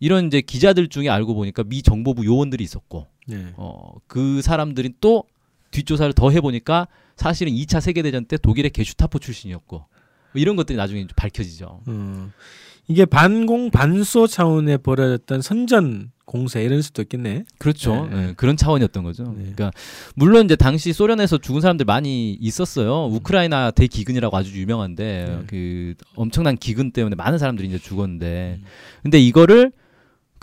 이런 0.00 0.26
이제 0.26 0.40
기자들 0.40 0.88
중에 0.88 1.08
알고 1.08 1.34
보니까 1.34 1.62
미 1.64 1.82
정보부 1.82 2.24
요원들이 2.24 2.62
있었고 2.64 3.06
네. 3.26 3.52
어 3.56 3.92
그 4.06 4.42
사람들이 4.42 4.94
또 5.00 5.24
뒷조사를 5.70 6.12
더 6.12 6.30
해보니까 6.30 6.86
사실은 7.16 7.52
2차 7.52 7.80
세계대전 7.80 8.26
때 8.26 8.36
독일의 8.36 8.70
게슈타포 8.70 9.18
출신이었고 9.18 9.76
뭐 9.76 9.86
이런 10.34 10.56
것들이 10.56 10.76
나중에 10.76 11.00
좀 11.00 11.08
밝혀지죠. 11.16 11.80
음. 11.88 12.32
이게 12.86 13.06
반공 13.06 13.70
반소 13.70 14.26
차원에 14.26 14.76
벌어졌던 14.76 15.40
선전 15.40 16.12
공세 16.26 16.62
이럴 16.62 16.82
수도 16.82 17.02
있겠네. 17.02 17.44
그렇죠. 17.58 18.06
네. 18.10 18.28
예, 18.28 18.34
그런 18.36 18.56
차원이었던 18.56 19.02
거죠. 19.04 19.24
네. 19.24 19.52
그러니까 19.54 19.70
물론 20.14 20.44
이제 20.44 20.54
당시 20.54 20.92
소련에서 20.92 21.38
죽은 21.38 21.60
사람들 21.60 21.86
많이 21.86 22.34
있었어요. 22.34 23.06
우크라이나 23.06 23.70
대기근이라고 23.70 24.36
아주 24.36 24.52
유명한데 24.58 25.24
네. 25.28 25.44
그 25.46 25.94
엄청난 26.14 26.56
기근 26.56 26.90
때문에 26.92 27.16
많은 27.16 27.38
사람들이 27.38 27.68
이제 27.68 27.78
죽었는데 27.78 28.58
음. 28.60 28.64
근데 29.02 29.18
이거를 29.18 29.72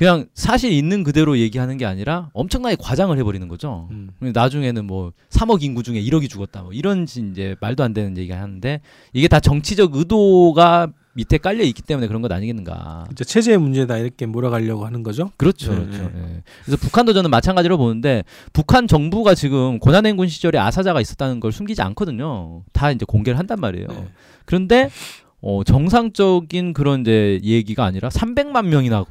그냥 0.01 0.25
사실 0.33 0.71
있는 0.71 1.03
그대로 1.03 1.37
얘기하는 1.37 1.77
게 1.77 1.85
아니라 1.85 2.31
엄청나게 2.33 2.75
과장을 2.79 3.15
해버리는 3.19 3.47
거죠. 3.47 3.87
음. 3.91 4.09
나중에는 4.19 4.85
뭐 4.87 5.11
3억 5.29 5.61
인구 5.61 5.83
중에 5.83 6.01
1억이 6.01 6.27
죽었다 6.27 6.63
뭐 6.63 6.73
이런 6.73 7.05
지- 7.05 7.23
이제 7.31 7.55
말도 7.61 7.83
안 7.83 7.93
되는 7.93 8.17
얘기가 8.17 8.35
하는데 8.41 8.81
이게 9.13 9.27
다 9.27 9.39
정치적 9.39 9.95
의도가 9.95 10.87
밑에 11.13 11.37
깔려 11.37 11.63
있기 11.65 11.83
때문에 11.83 12.07
그런 12.07 12.23
것 12.23 12.31
아니겠는가. 12.31 13.05
이제 13.11 13.23
체제의 13.23 13.59
문제다 13.59 13.99
이렇게 13.99 14.25
몰아가려고 14.25 14.87
하는 14.87 15.03
거죠. 15.03 15.29
그렇죠. 15.37 15.71
네, 15.75 15.85
그렇죠. 15.85 16.03
네. 16.15 16.35
예. 16.37 16.43
그래서 16.65 16.77
북한도 16.81 17.13
저는 17.13 17.29
마찬가지로 17.29 17.77
보는데 17.77 18.23
북한 18.53 18.87
정부가 18.87 19.35
지금 19.35 19.77
고난행군 19.77 20.29
시절에 20.29 20.57
아사자가 20.57 20.99
있었다는 20.99 21.39
걸 21.39 21.51
숨기지 21.51 21.83
않거든요. 21.83 22.63
다 22.73 22.89
이제 22.89 23.05
공개를 23.07 23.37
한단 23.37 23.59
말이에요. 23.59 23.85
네. 23.87 24.07
그런데 24.45 24.89
어, 25.41 25.63
정상적인 25.63 26.73
그런 26.73 27.01
이제 27.01 27.39
얘기가 27.43 27.85
아니라 27.85 28.09
300만 28.09 28.65
명이나 28.65 29.05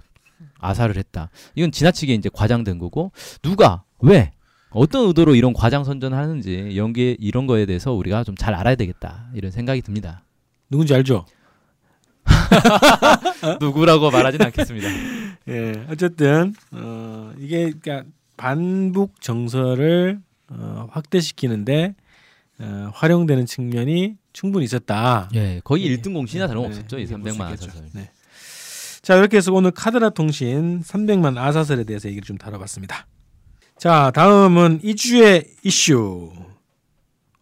아사를 0.58 0.96
했다. 0.96 1.30
이건 1.54 1.72
지나치게 1.72 2.14
이제 2.14 2.28
과장된 2.32 2.78
거고 2.78 3.12
누가 3.42 3.84
왜 4.00 4.32
어떤 4.70 5.06
의도로 5.08 5.34
이런 5.34 5.52
과장 5.52 5.84
선전을 5.84 6.16
하는지 6.16 6.52
이런 6.52 6.92
게 6.92 7.16
이런 7.18 7.46
거에 7.46 7.66
대해서 7.66 7.92
우리가 7.92 8.24
좀 8.24 8.36
잘 8.36 8.54
알아야 8.54 8.74
되겠다 8.76 9.28
이런 9.34 9.50
생각이 9.50 9.82
듭니다. 9.82 10.22
누군지 10.70 10.94
알죠? 10.94 11.24
누구라고 13.60 14.10
말하진 14.10 14.42
않겠습니다. 14.42 14.88
예. 15.48 15.86
어쨌든 15.90 16.54
어, 16.72 17.32
이게 17.38 17.70
그러니까 17.80 18.04
반북 18.36 19.20
정서를 19.20 20.20
어, 20.48 20.88
확대시키는데 20.90 21.94
어, 22.60 22.90
활용되는 22.94 23.46
측면이 23.46 24.16
충분히 24.32 24.64
있었다. 24.64 25.28
예, 25.34 25.60
거의 25.64 25.86
예. 25.86 25.96
1등 25.96 26.12
공신이나 26.12 26.46
다름없었죠. 26.46 26.96
네, 26.96 27.02
이 27.02 27.06
이렇게 27.06 27.20
볼수 27.22 27.38
300만 27.38 27.44
있겠죠. 27.52 27.70
아사설. 27.70 27.88
네. 27.94 28.10
자 29.02 29.16
이렇게 29.16 29.38
해서 29.38 29.52
오늘 29.52 29.70
카드라 29.70 30.10
통신 30.10 30.82
300만 30.82 31.38
아사설에 31.38 31.84
대해서 31.84 32.08
얘기를 32.08 32.24
좀 32.24 32.36
다뤄봤습니다. 32.36 33.06
자 33.78 34.10
다음은 34.14 34.80
이 34.82 34.94
주의 34.94 35.44
이슈 35.64 36.30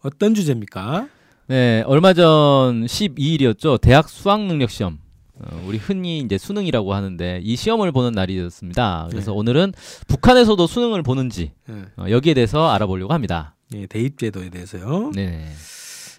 어떤 0.02 0.34
주제입니까? 0.34 1.08
네, 1.48 1.82
얼마 1.86 2.12
전 2.12 2.84
12일이었죠. 2.84 3.80
대학 3.80 4.08
수학 4.08 4.40
능력 4.42 4.70
시험. 4.70 4.98
어, 5.40 5.64
우리 5.66 5.78
흔히 5.78 6.18
이제 6.18 6.36
수능이라고 6.36 6.94
하는데 6.94 7.40
이 7.42 7.56
시험을 7.56 7.92
보는 7.92 8.12
날이었습니다. 8.12 9.08
그래서 9.10 9.30
네. 9.32 9.36
오늘은 9.36 9.72
북한에서도 10.08 10.66
수능을 10.66 11.02
보는지 11.02 11.52
예, 11.70 11.84
어, 11.96 12.10
여기에 12.10 12.34
대해서 12.34 12.70
알아보려고 12.70 13.12
합니다. 13.12 13.56
예, 13.74 13.86
대입제도에 13.86 14.50
대해서요. 14.50 15.12
네. 15.14 15.48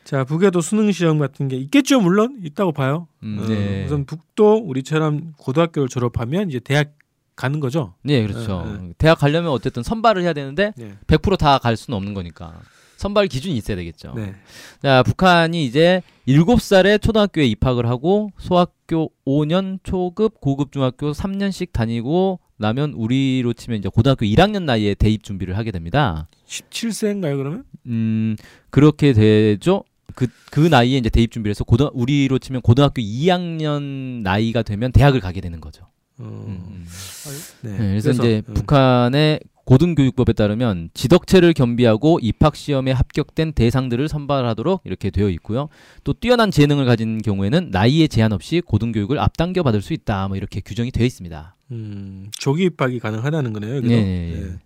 자 0.10 0.24
북에도 0.24 0.60
수능 0.60 0.92
시험 0.92 1.20
같은 1.20 1.48
게 1.48 1.56
있겠죠 1.58 2.02
물론 2.02 2.40
있다고 2.44 2.72
봐요. 2.72 3.08
음, 3.22 3.38
어, 3.40 3.48
네. 3.48 3.86
우선 3.86 4.06
북도 4.06 4.56
우리처럼 4.56 5.34
고등학교를 5.38 5.88
졸업하면 5.88 6.50
이제 6.50 6.60
대학 6.60 6.96
가는 7.36 7.60
거죠. 7.60 7.94
네, 8.02 8.26
그렇죠. 8.26 8.66
네, 8.66 8.94
대학 8.98 9.20
가려면 9.20 9.52
어쨌든 9.52 9.84
선발을 9.84 10.24
해야 10.24 10.34
되는데 10.34 10.74
네. 10.78 10.96
100%다 11.06 11.60
갈 11.60 11.78
수는 11.78 11.96
없는 11.96 12.16
거니까 12.16 12.60
선발 12.98 13.28
기준이 13.28 13.56
있어야 13.56 13.78
되겠죠. 13.78 14.14
네. 14.16 14.34
자, 14.82 15.04
북한이 15.04 15.64
이제 15.64 16.02
7살에 16.28 17.00
초등학교에 17.00 17.46
입학을 17.46 17.86
하고 17.86 18.32
소학교 18.40 19.12
5년 19.28 19.78
초급, 19.84 20.42
고급 20.42 20.72
중학교 20.72 21.12
3년씩 21.12 21.72
다니고 21.72 22.40
나면 22.58 22.94
우리로 22.94 23.54
치면 23.54 23.78
이제 23.78 23.90
고등학교 23.90 24.26
1학년 24.26 24.64
나이에 24.64 24.96
대입 24.96 25.24
준비를 25.24 25.56
하게 25.56 25.70
됩니다. 25.70 26.28
17세인가요 26.48 27.38
그러면? 27.38 27.64
음, 27.86 28.36
그렇게 28.72 29.14
되죠. 29.14 29.84
그, 30.16 30.28
그 30.52 30.60
나이에 30.60 30.98
이제 30.98 31.10
대입 31.10 31.32
준비를 31.32 31.52
해서 31.52 31.64
고등, 31.64 31.90
우리로 31.94 32.40
치면 32.40 32.62
고등학교 32.62 33.02
2학년 33.02 34.22
나이가 34.22 34.64
되면 34.64 34.92
대학을 34.92 35.20
가게 35.20 35.42
되는 35.42 35.60
거죠. 35.62 35.84
어, 36.20 36.46
음, 36.48 36.64
음. 36.68 36.86
네. 37.62 37.72
네, 37.72 37.78
그래서, 37.78 38.12
이제 38.12 38.42
음. 38.48 38.54
북한의 38.54 39.40
고등교육법에 39.70 40.34
따르면 40.34 40.90
지덕체를 40.96 41.54
겸비하고 41.54 42.20
입학 42.24 42.56
시험에 42.56 42.92
합격된 42.92 43.54
대상들을 43.54 44.08
선발하도록 44.08 44.82
이렇게 44.84 45.12
되어 45.12 45.30
있고요. 45.30 45.70
또 46.04 46.14
뛰어난 46.14 46.50
재능을 46.50 46.86
가진 46.86 47.22
경우에는 47.22 47.70
나이에 47.70 48.08
제한 48.08 48.34
없이 48.34 48.62
고등교육을 48.66 49.20
앞당겨 49.20 49.62
받을 49.62 49.84
수 49.84 49.94
있다. 49.94 50.28
뭐 50.28 50.38
이렇게 50.38 50.60
규정이 50.62 50.90
되어 50.90 51.06
있습니다. 51.06 51.56
음, 51.72 52.32
조기 52.32 52.64
입학이 52.64 52.98
가능하다는 52.98 53.54
거네요. 53.54 53.76
여기도. 53.76 53.94
네, 53.94 54.04
네, 54.04 54.42
네. 54.42 54.58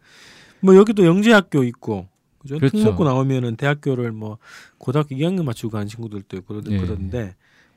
뭐 0.62 0.77
여기도 0.77 1.05
영재학교 1.05 1.65
있고 1.65 2.07
그죠? 2.43 2.57
그렇죠. 2.59 2.77
특 2.77 2.83
먹고 2.83 3.03
나오면은 3.03 3.55
대학교를 3.55 4.12
뭐 4.12 4.38
고등학교 4.77 5.15
2학년 5.15 5.43
맞추고 5.43 5.71
가는 5.71 5.88
친구들도 5.88 6.38
있고 6.38 6.62
그러- 6.62 6.62
네. 6.62 6.77
그러는데 6.77 7.35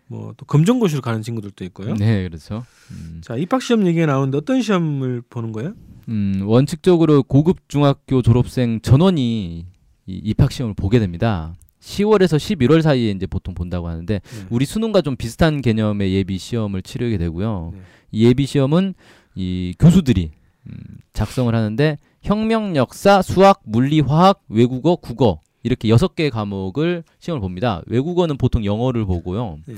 뭐 0.09 0.33
또 0.37 0.45
검정고시로 0.47 1.01
가는 1.03 1.23
친구들도 1.23 1.65
있고요. 1.67 1.95
네, 1.95 2.29
그렇죠. 2.29 2.65
음. 2.93 3.21
자 3.25 3.37
입학 3.37 3.63
시험 3.63 3.87
얘기가 3.87 4.07
나오는데 4.07 4.39
어떤 4.39 4.61
시험을 4.63 5.23
보는 5.31 5.53
거예요? 5.53 5.75
음, 6.09 6.43
원칙적으로 6.45 7.23
고급 7.25 7.69
중학교 7.69 8.23
졸업생 8.23 8.81
전원이 8.81 9.67
이 10.07 10.13
입학 10.25 10.53
시험을 10.53 10.75
보게 10.75 10.99
됩니다. 11.01 11.55
10월에서 11.81 12.37
11월 12.37 12.83
사이에 12.83 13.11
이제 13.11 13.27
보통 13.27 13.55
본다고 13.55 13.89
하는데 13.89 14.21
네. 14.23 14.47
우리 14.51 14.65
수능과 14.65 15.03
좀 15.03 15.17
비슷한 15.17 15.61
개념의 15.63 16.13
예비 16.13 16.39
시험을 16.39 16.83
치르게 16.83 17.17
되고요. 17.19 17.71
네. 17.75 17.81
이 18.13 18.25
예비 18.27 18.47
시험은 18.47 18.95
이 19.35 19.75
교수들이 19.79 20.31
음, 20.69 20.73
작성을 21.13 21.53
하는데 21.55 21.97
혁명, 22.27 22.75
역사, 22.75 23.23
수학, 23.23 23.61
물리, 23.63 24.01
화학, 24.01 24.43
외국어, 24.49 24.97
국어 24.97 25.39
이렇게 25.63 25.89
여섯 25.89 26.17
개의 26.17 26.31
과목을 26.31 27.05
시험을 27.21 27.41
봅니다. 27.41 27.83
외국어는 27.87 28.37
보통 28.37 28.65
영어를 28.65 29.05
보고요. 29.05 29.61
네. 29.65 29.77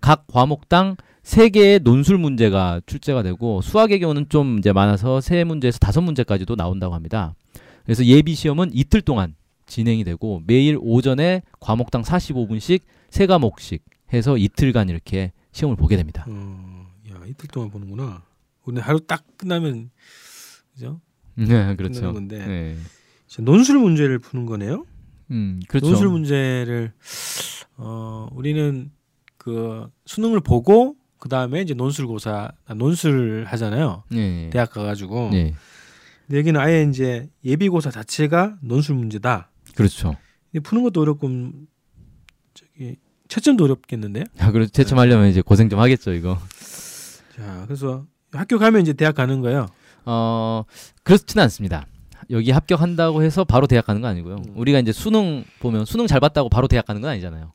각 0.00 0.26
과목당 0.26 0.96
세 1.22 1.50
개의 1.50 1.78
논술 1.78 2.18
문제가 2.18 2.80
출제가 2.86 3.22
되고 3.22 3.60
수학의 3.60 4.00
경우는 4.00 4.28
좀 4.28 4.58
이제 4.58 4.72
많아서 4.72 5.20
세 5.20 5.44
문제에서 5.44 5.78
다섯 5.78 6.00
문제까지도 6.00 6.56
나온다고 6.56 6.94
합니다. 6.94 7.36
그래서 7.84 8.04
예비 8.06 8.34
시험은 8.34 8.70
이틀 8.72 9.00
동안 9.00 9.36
진행이 9.66 10.02
되고 10.02 10.42
매일 10.48 10.76
오전에 10.80 11.42
과목당 11.60 12.02
45분씩 12.02 12.80
세 13.08 13.26
과목씩 13.26 13.84
해서 14.12 14.36
이틀간 14.36 14.88
이렇게 14.88 15.30
시험을 15.52 15.76
보게 15.76 15.96
됩니다. 15.96 16.26
어, 16.28 16.86
야 17.12 17.22
이틀 17.28 17.48
동안 17.48 17.70
보는구나. 17.70 18.24
우리 18.64 18.80
하루 18.80 18.98
딱 18.98 19.24
끝나면 19.36 19.90
그죠? 20.72 21.00
네, 21.36 21.76
그렇죠. 21.76 22.12
건데 22.12 22.44
네. 22.46 22.76
논술 23.40 23.78
문제를 23.78 24.18
푸는 24.18 24.46
거네요. 24.46 24.84
음, 25.30 25.60
그렇죠. 25.68 25.86
논술 25.88 26.08
문제를 26.08 26.92
어 27.76 28.28
우리는 28.32 28.90
그 29.36 29.88
수능을 30.06 30.40
보고 30.40 30.96
그 31.18 31.28
다음에 31.28 31.62
이제 31.62 31.74
논술고사 31.74 32.52
아, 32.66 32.74
논술 32.74 33.44
하잖아요. 33.48 34.04
네. 34.10 34.50
대학 34.50 34.70
가가지고. 34.70 35.30
네. 35.32 35.54
근데 36.26 36.38
여기는 36.38 36.60
아예 36.60 36.86
이제 36.88 37.28
예비고사 37.44 37.90
자체가 37.90 38.58
논술 38.60 38.94
문제다. 38.96 39.50
그렇죠. 39.74 40.16
근데 40.52 40.62
푸는 40.62 40.84
것도 40.84 41.00
어렵고 41.00 41.26
음, 41.26 41.66
저기 42.54 42.96
채점도 43.28 43.64
어렵겠는데요. 43.64 44.24
아, 44.38 44.52
그래서 44.52 44.70
채점하려면 44.70 45.28
이제 45.28 45.42
고생 45.42 45.68
좀 45.68 45.80
하겠죠, 45.80 46.12
이거. 46.12 46.38
자, 47.34 47.64
그래서 47.66 48.06
학교 48.32 48.58
가면 48.58 48.82
이제 48.82 48.92
대학 48.92 49.14
가는 49.14 49.40
거예요. 49.40 49.66
어, 50.06 50.64
그렇지는 51.02 51.42
않습니다. 51.44 51.86
여기 52.30 52.50
합격한다고 52.50 53.22
해서 53.22 53.44
바로 53.44 53.66
대학 53.66 53.86
가는 53.86 54.00
건 54.00 54.10
아니고요. 54.10 54.36
음. 54.36 54.52
우리가 54.56 54.78
이제 54.78 54.92
수능 54.92 55.44
보면 55.60 55.84
수능 55.84 56.06
잘 56.06 56.20
봤다고 56.20 56.48
바로 56.48 56.68
대학 56.68 56.86
가는 56.86 57.00
건 57.00 57.10
아니잖아요. 57.10 57.52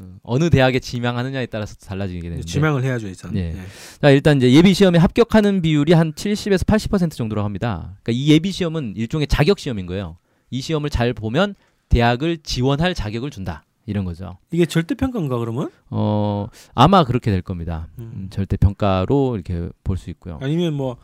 음, 0.00 0.18
어느 0.22 0.50
대학에 0.50 0.78
지망하느냐에 0.78 1.46
따라서 1.46 1.74
달라지게 1.76 2.20
되는데. 2.20 2.42
지망을 2.44 2.84
해야죠, 2.84 3.08
일단. 3.08 3.32
네. 3.32 3.52
네. 3.52 3.60
자, 4.00 4.10
일단 4.10 4.36
이제 4.36 4.52
예비 4.52 4.74
시험에 4.74 4.98
합격하는 4.98 5.62
비율이 5.62 5.92
한 5.94 6.12
70에서 6.12 6.64
80% 6.66 7.12
정도라고 7.12 7.44
합니다. 7.44 7.96
그러니까 8.02 8.12
이 8.12 8.28
예비 8.28 8.52
시험은 8.52 8.94
일종의 8.96 9.26
자격 9.26 9.58
시험인 9.58 9.86
거예요. 9.86 10.18
이 10.50 10.60
시험을 10.60 10.90
잘 10.90 11.12
보면 11.14 11.54
대학을 11.88 12.38
지원할 12.42 12.94
자격을 12.94 13.30
준다. 13.30 13.64
이런 13.86 14.04
거죠. 14.04 14.36
이게 14.50 14.66
절대 14.66 14.94
평가인가 14.96 15.38
그러면? 15.38 15.70
어, 15.90 16.48
아마 16.74 17.04
그렇게 17.04 17.30
될 17.30 17.40
겁니다. 17.40 17.86
음, 17.98 18.10
음. 18.14 18.26
절대 18.30 18.56
평가로 18.56 19.36
이렇게 19.36 19.68
볼 19.84 19.96
수 19.96 20.10
있고요. 20.10 20.38
아니면 20.42 20.74
뭐 20.74 20.96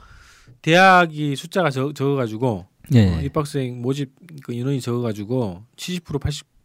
대학이 0.62 1.37
숫자가 1.37 1.71
적, 1.71 1.95
적어가지고 1.95 2.66
예. 2.95 3.09
어, 3.16 3.21
입학생 3.21 3.81
모집 3.83 4.11
그 4.45 4.52
인원이 4.52 4.81
적어가지고 4.81 5.62
70% 5.76 6.21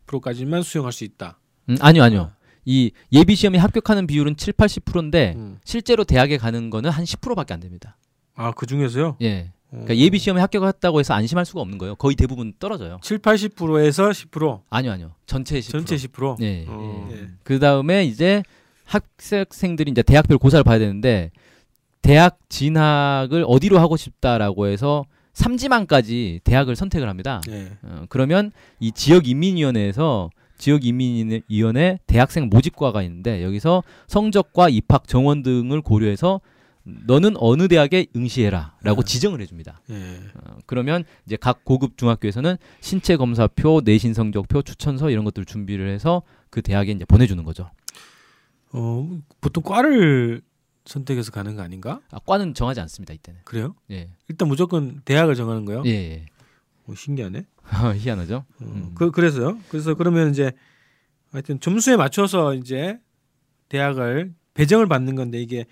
80%까지만 0.08 0.62
수용할 0.63 0.92
수 0.94 1.04
있다. 1.04 1.38
음, 1.70 1.77
아니요, 1.82 2.04
아니요. 2.04 2.32
이 2.66 2.92
예비 3.12 3.36
시험에 3.36 3.58
합격하는 3.58 4.08
비율은 4.08 4.36
7, 4.36 4.54
80%인데 4.54 5.34
음. 5.36 5.58
실제로 5.63 6.04
대학에 6.04 6.38
가는 6.38 6.70
거는 6.70 6.89
한 6.89 7.04
10%밖에 7.06 7.54
안 7.54 7.60
됩니다. 7.60 7.98
아 8.36 8.51
그 8.51 8.66
중에서요? 8.66 9.18
예. 9.22 9.51
어. 9.68 9.72
그러니까 9.72 9.98
예비 9.98 10.20
시험에 10.20 10.39
합격했다고 10.42 11.00
해서 11.00 11.13
안심할 11.13 11.46
수가 11.46 11.62
없는 11.62 11.77
거예요. 11.77 11.96
거의 11.96 12.16
대부분 12.16 12.54
떨어져요. 12.60 13.00
7, 13.01 13.20
80%에서 13.20 14.10
10% 14.10 14.62
아니요, 14.70 14.92
아니요. 14.92 15.12
전체 15.25 15.60
10%. 15.60 15.72
전체 15.72 15.96
10%. 15.96 16.42
예. 16.42 16.66
어. 16.68 17.10
예. 17.13 17.30
그 17.44 17.60
다음에 17.60 18.06
이제 18.06 18.44
학생들이 18.86 19.92
이제 19.92 20.04
대학별 20.04 20.38
고사를 20.38 20.63
봐야 20.63 20.80
되는데 20.80 21.32
대학 22.01 22.39
진학을 22.50 23.44
어디로 23.48 23.80
하고 23.80 23.98
싶다라고 23.98 24.67
해서 24.67 25.06
삼지망까지 25.34 26.41
대학을 26.43 26.76
선택을 26.76 27.08
합니다. 27.08 27.41
예. 27.50 27.72
어, 27.84 28.06
그러면 28.10 28.52
이 28.80 28.91
지역 28.91 29.28
인민위원회에서 29.28 30.30
지역 30.58 30.86
인민위원회 30.86 32.00
대학생 32.08 32.50
모집과가 32.50 33.04
있는데 33.04 33.43
여기서 33.43 33.84
성적과 34.08 34.69
입학 34.69 35.08
정원 35.08 35.43
등을 35.43 35.82
고려해서 35.82 36.41
너는 36.84 37.36
어느 37.38 37.67
대학에 37.67 38.08
응시해라라고 38.15 39.02
네. 39.02 39.06
지정을 39.06 39.41
해줍니다. 39.41 39.82
예. 39.89 39.95
어, 39.95 40.58
그러면 40.65 41.04
이제 41.26 41.36
각 41.36 41.65
고급 41.65 41.98
중학교에서는 41.98 42.56
신체 42.80 43.17
검사표, 43.17 43.82
내신 43.84 44.13
성적표, 44.13 44.62
추천서 44.62 45.10
이런 45.10 45.26
것들을 45.26 45.45
준비를 45.45 45.89
해서 45.89 46.24
그 46.50 46.62
대학에 46.62 46.91
이제 46.91 47.06
보내주는 47.06 47.43
거죠. 47.43 47.69
어 48.72 49.10
보통 49.41 49.63
과를 49.63 50.41
선택해서 50.88 51.32
가는 51.32 51.56
거 51.56 51.62
아닌가? 51.62 52.00
아, 52.12 52.19
과는 52.26 52.54
정하지 52.54 52.80
않습니다 52.82 53.13
이때는. 53.13 53.41
그래요? 53.43 53.76
예, 53.91 54.10
일단 54.28 54.47
무조건 54.47 55.02
대학을 55.06 55.36
정하는 55.36 55.65
거요? 55.65 55.84
예, 55.86 55.91
예. 55.91 56.26
어, 56.88 56.95
신기하네. 56.95 57.45
희한하죠. 57.97 58.36
어, 58.38 58.45
음. 58.62 58.91
그 58.95 59.12
그래서요. 59.12 59.60
그래서 59.69 59.93
그러면 59.93 60.32
이제 60.32 60.52
하여튼 61.32 61.60
점수에 61.60 61.97
맞춰서 61.97 62.54
이제 62.56 62.97
대학을 63.69 64.34
배정을 64.54 64.88
받는 64.88 65.15
건데 65.15 65.41
이게 65.41 65.65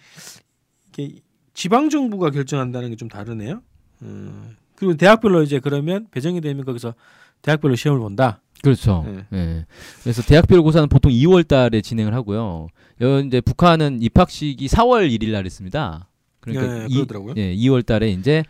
이게 0.97 1.21
지방 1.53 1.89
정부가 1.89 2.29
결정한다는 2.31 2.89
게 2.89 2.95
좀 2.97 3.07
다르네요. 3.07 3.61
음, 4.01 4.57
그리고 4.75 4.95
대학별로 4.95 5.41
이제 5.43 5.59
그러면 5.59 6.07
배정이 6.11 6.41
되면 6.41 6.65
거기서 6.65 6.93
대학별로 7.41 7.75
시험을 7.75 8.01
본다. 8.01 8.41
그렇죠. 8.65 9.05
네. 9.07 9.25
예. 9.33 9.65
그래서 10.01 10.23
대학별 10.23 10.61
고사는 10.63 10.89
보통 10.89 11.11
2월 11.11 11.47
달에 11.47 11.81
진행을 11.81 12.15
하고요. 12.15 12.67
여 13.01 13.19
이제 13.19 13.41
북한은 13.41 14.01
입학식이 14.01 14.67
4월 14.67 15.07
1일 15.07 15.31
날 15.31 15.45
있습니다. 15.45 16.09
그러니까 16.39 16.81
예, 16.81 16.85
이, 16.89 16.95
그러더라고요. 16.95 17.33
예, 17.37 17.55
2월 17.55 17.85
달에 17.85 18.09
이제 18.09 18.43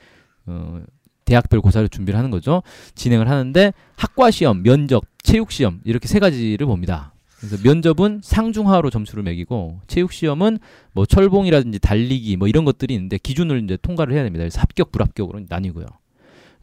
어 0.45 0.81
대학별 1.25 1.59
고사를 1.59 1.89
준비를 1.89 2.17
하는 2.17 2.31
거죠. 2.31 2.63
진행을 2.93 3.29
하는데 3.29 3.73
학과 3.97 4.31
시험, 4.31 4.63
면접, 4.63 5.03
체육 5.21 5.51
시험 5.51 5.81
이렇게 5.83 6.07
세 6.07 6.19
가지를 6.19 6.65
봅니다. 6.65 7.13
그래서 7.39 7.57
면접은 7.61 8.21
상중하로 8.23 8.91
점수를 8.91 9.23
매기고 9.23 9.81
체육 9.87 10.13
시험은 10.13 10.59
뭐 10.93 11.05
철봉이라든지 11.05 11.79
달리기 11.79 12.37
뭐 12.37 12.47
이런 12.47 12.63
것들이 12.63 12.93
있는데 12.93 13.17
기준을 13.17 13.63
이제 13.65 13.77
통과를 13.81 14.13
해야 14.13 14.23
됩니다. 14.23 14.43
그래서 14.43 14.61
합격 14.61 14.91
불합격으로 14.91 15.41
나뉘고요. 15.49 15.85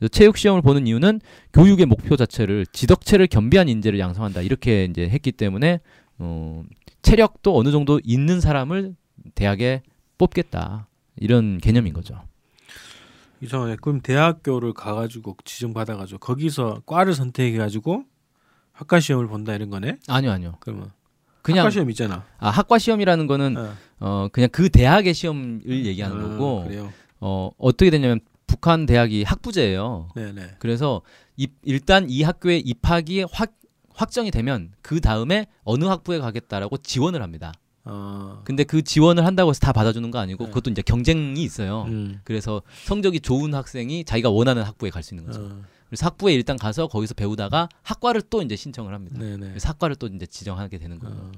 체육 0.08 0.36
시험을 0.36 0.62
보는 0.62 0.86
이유는 0.86 1.20
교육의 1.52 1.86
목표 1.86 2.16
자체를 2.16 2.66
지덕체를 2.72 3.26
겸비한 3.26 3.68
인재를 3.68 3.98
양성한다 3.98 4.42
이렇게 4.42 4.84
이제 4.84 5.08
했기 5.08 5.32
때문에 5.32 5.80
어, 6.18 6.64
체력도 7.02 7.56
어느 7.56 7.70
정도 7.70 8.00
있는 8.04 8.40
사람을 8.40 8.94
대학에 9.34 9.82
뽑겠다 10.18 10.86
이런 11.16 11.58
개념인 11.58 11.92
거죠. 11.92 12.22
이상하네. 13.40 13.76
그럼 13.80 14.00
대학교를 14.00 14.72
가가지고 14.72 15.36
지정 15.44 15.74
받아가지고 15.74 16.18
거기서 16.18 16.82
과를 16.86 17.12
선택해가지고 17.12 18.04
학과 18.72 19.00
시험을 19.00 19.26
본다 19.26 19.54
이런 19.54 19.68
거네. 19.68 19.98
아니요 20.08 20.30
아니요. 20.30 20.56
그러면 20.60 20.92
그냥 21.42 21.60
학과 21.60 21.70
시험 21.70 21.90
있잖아. 21.90 22.24
아, 22.38 22.50
학과 22.50 22.78
시험이라는 22.78 23.26
거는 23.26 23.56
어. 23.56 23.74
어 23.98 24.28
그냥 24.32 24.48
그 24.52 24.68
대학의 24.68 25.12
시험을 25.12 25.62
얘기하는 25.66 26.16
아, 26.16 26.28
거고 26.28 26.64
그래요. 26.64 26.92
어 27.20 27.50
어떻게 27.58 27.90
되냐면 27.90 28.20
북한 28.52 28.84
대학이 28.84 29.22
학부제예요. 29.22 30.10
네네. 30.14 30.56
그래서 30.58 31.00
입, 31.38 31.54
일단 31.62 32.10
이 32.10 32.22
학교에 32.22 32.58
입학이 32.58 33.24
확 33.32 33.54
확정이 33.94 34.30
되면 34.30 34.72
그 34.82 35.00
다음에 35.00 35.46
어느 35.64 35.86
학부에 35.86 36.18
가겠다라고 36.18 36.76
지원을 36.78 37.22
합니다. 37.22 37.52
어. 37.84 38.42
근데 38.44 38.64
그 38.64 38.82
지원을 38.82 39.24
한다고 39.24 39.50
해서 39.50 39.60
다 39.60 39.72
받아주는 39.72 40.10
거 40.10 40.18
아니고 40.18 40.44
네. 40.44 40.50
그것도 40.50 40.70
이제 40.70 40.82
경쟁이 40.82 41.42
있어요. 41.42 41.84
음. 41.88 42.20
그래서 42.24 42.60
성적이 42.84 43.20
좋은 43.20 43.54
학생이 43.54 44.04
자기가 44.04 44.28
원하는 44.28 44.62
학부에 44.62 44.90
갈 44.90 45.02
수 45.02 45.14
있는 45.14 45.26
거죠. 45.26 45.44
어. 45.44 45.62
그래서 45.88 46.06
학부에 46.06 46.34
일단 46.34 46.56
가서 46.58 46.86
거기서 46.88 47.14
배우다가 47.14 47.68
학과를 47.82 48.22
또 48.28 48.42
이제 48.42 48.54
신청을 48.54 48.92
합니다. 48.94 49.18
네네. 49.18 49.48
그래서 49.48 49.68
학과를 49.70 49.96
또 49.96 50.06
이제 50.08 50.26
지정하게 50.26 50.76
되는 50.78 50.98
거예요. 50.98 51.16
어. 51.16 51.32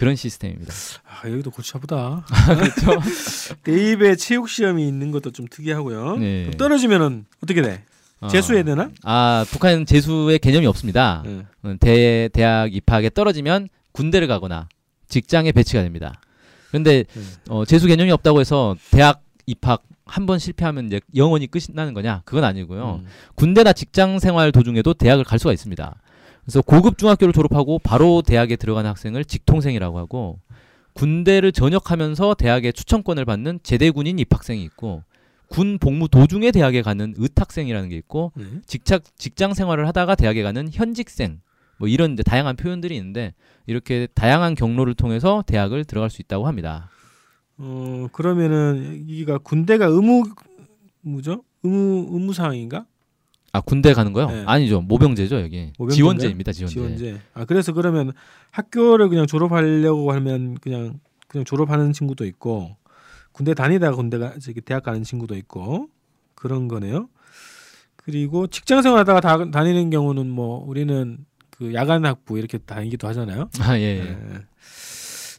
그런 0.00 0.16
시스템입니다. 0.16 0.72
아 1.04 1.28
여기도 1.28 1.50
골치 1.50 1.72
아프다. 1.74 2.24
그렇죠. 2.56 3.00
대입에 3.64 4.16
체육 4.16 4.48
시험이 4.48 4.88
있는 4.88 5.10
것도 5.10 5.30
좀 5.30 5.46
특이하고요. 5.46 6.16
네. 6.16 6.50
떨어지면은 6.56 7.26
어떻게 7.44 7.60
돼? 7.60 7.84
재수해야 8.30 8.64
되나? 8.64 8.90
아 9.04 9.44
북한은 9.50 9.84
재수의 9.84 10.38
개념이 10.38 10.64
없습니다. 10.66 11.22
네. 11.26 11.44
어, 11.64 11.74
대 11.78 12.30
대학 12.32 12.74
입학에 12.74 13.10
떨어지면 13.10 13.68
군대를 13.92 14.26
가거나 14.26 14.70
직장에 15.08 15.52
배치가 15.52 15.82
됩니다. 15.82 16.18
그런데 16.68 17.04
네. 17.04 17.22
어, 17.50 17.66
재수 17.66 17.86
개념이 17.86 18.10
없다고 18.10 18.40
해서 18.40 18.76
대학 18.90 19.22
입학 19.44 19.82
한 20.06 20.24
번 20.26 20.38
실패하면 20.38 20.86
이제 20.86 21.00
영원히 21.14 21.46
끝이 21.46 21.66
나는 21.74 21.92
거냐? 21.94 22.22
그건 22.24 22.42
아니고요. 22.44 23.02
음. 23.04 23.06
군대나 23.34 23.72
직장 23.74 24.18
생활 24.18 24.50
도중에도 24.50 24.94
대학을 24.94 25.24
갈 25.24 25.38
수가 25.38 25.52
있습니다. 25.52 25.94
그래서 26.50 26.62
고급 26.62 26.98
중학교를 26.98 27.32
졸업하고 27.32 27.78
바로 27.78 28.22
대학에 28.22 28.56
들어가는 28.56 28.90
학생을 28.90 29.24
직통생이라고 29.24 29.98
하고 29.98 30.40
군대를 30.94 31.52
전역하면서 31.52 32.34
대학에 32.34 32.72
추천권을 32.72 33.24
받는 33.24 33.60
제대군인 33.62 34.18
입학생이 34.18 34.60
있고 34.64 35.04
군 35.46 35.78
복무 35.78 36.08
도중에 36.08 36.50
대학에 36.50 36.82
가는 36.82 37.14
의탁생이라는 37.16 37.88
게 37.88 37.96
있고 37.98 38.32
네. 38.34 38.44
직장 38.66 38.98
직장 39.16 39.54
생활을 39.54 39.86
하다가 39.86 40.16
대학에 40.16 40.42
가는 40.42 40.68
현직생 40.72 41.40
뭐 41.78 41.86
이런 41.86 42.14
이제 42.14 42.24
다양한 42.24 42.56
표현들이 42.56 42.96
있는데 42.96 43.32
이렇게 43.68 44.08
다양한 44.12 44.56
경로를 44.56 44.94
통해서 44.94 45.44
대학을 45.46 45.84
들어갈 45.84 46.10
수 46.10 46.20
있다고 46.20 46.48
합니다. 46.48 46.90
어 47.58 48.08
그러면은 48.10 49.04
여기가 49.08 49.38
군대가 49.38 49.86
의무 49.86 50.24
뭐죠? 51.02 51.44
의무 51.62 52.08
의무 52.10 52.32
사항인가? 52.32 52.86
아 53.52 53.60
군대 53.60 53.92
가는 53.92 54.12
거요? 54.12 54.28
네. 54.28 54.44
아니죠 54.46 54.80
모병제죠 54.80 55.40
여기 55.40 55.72
모병제인가요? 55.78 55.94
지원제입니다 55.94 56.52
지원제. 56.52 56.74
지원제. 56.74 57.20
아 57.34 57.44
그래서 57.44 57.72
그러면 57.72 58.12
학교를 58.50 59.08
그냥 59.08 59.26
졸업하려고 59.26 60.12
하면 60.12 60.56
그냥 60.60 61.00
그냥 61.26 61.44
졸업하는 61.44 61.92
친구도 61.92 62.26
있고 62.26 62.76
군대 63.32 63.54
다니다가 63.54 63.96
군대가 63.96 64.34
저기 64.38 64.60
대학 64.60 64.82
가는 64.82 65.02
친구도 65.02 65.36
있고 65.36 65.88
그런 66.34 66.68
거네요. 66.68 67.08
그리고 67.96 68.46
직장 68.46 68.82
생활하다가 68.82 69.20
다, 69.20 69.50
다니는 69.50 69.90
경우는 69.90 70.28
뭐 70.28 70.64
우리는 70.66 71.18
그 71.50 71.74
야간 71.74 72.04
학부 72.04 72.38
이렇게 72.38 72.58
다니기도 72.58 73.06
하잖아요. 73.08 73.50
아 73.60 73.78
예. 73.78 73.82
예. 73.82 74.02
네. 74.02 74.40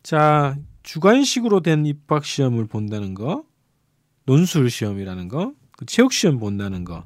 자 0.04 0.56
주관식으로 0.84 1.62
된 1.62 1.86
입학 1.86 2.26
시험을 2.26 2.68
본다는 2.68 3.14
거, 3.14 3.44
논술 4.26 4.70
시험이라는 4.70 5.28
거, 5.28 5.54
그 5.78 5.86
체육 5.86 6.14
시험 6.14 6.40
본다는 6.40 6.84
거, 6.84 7.06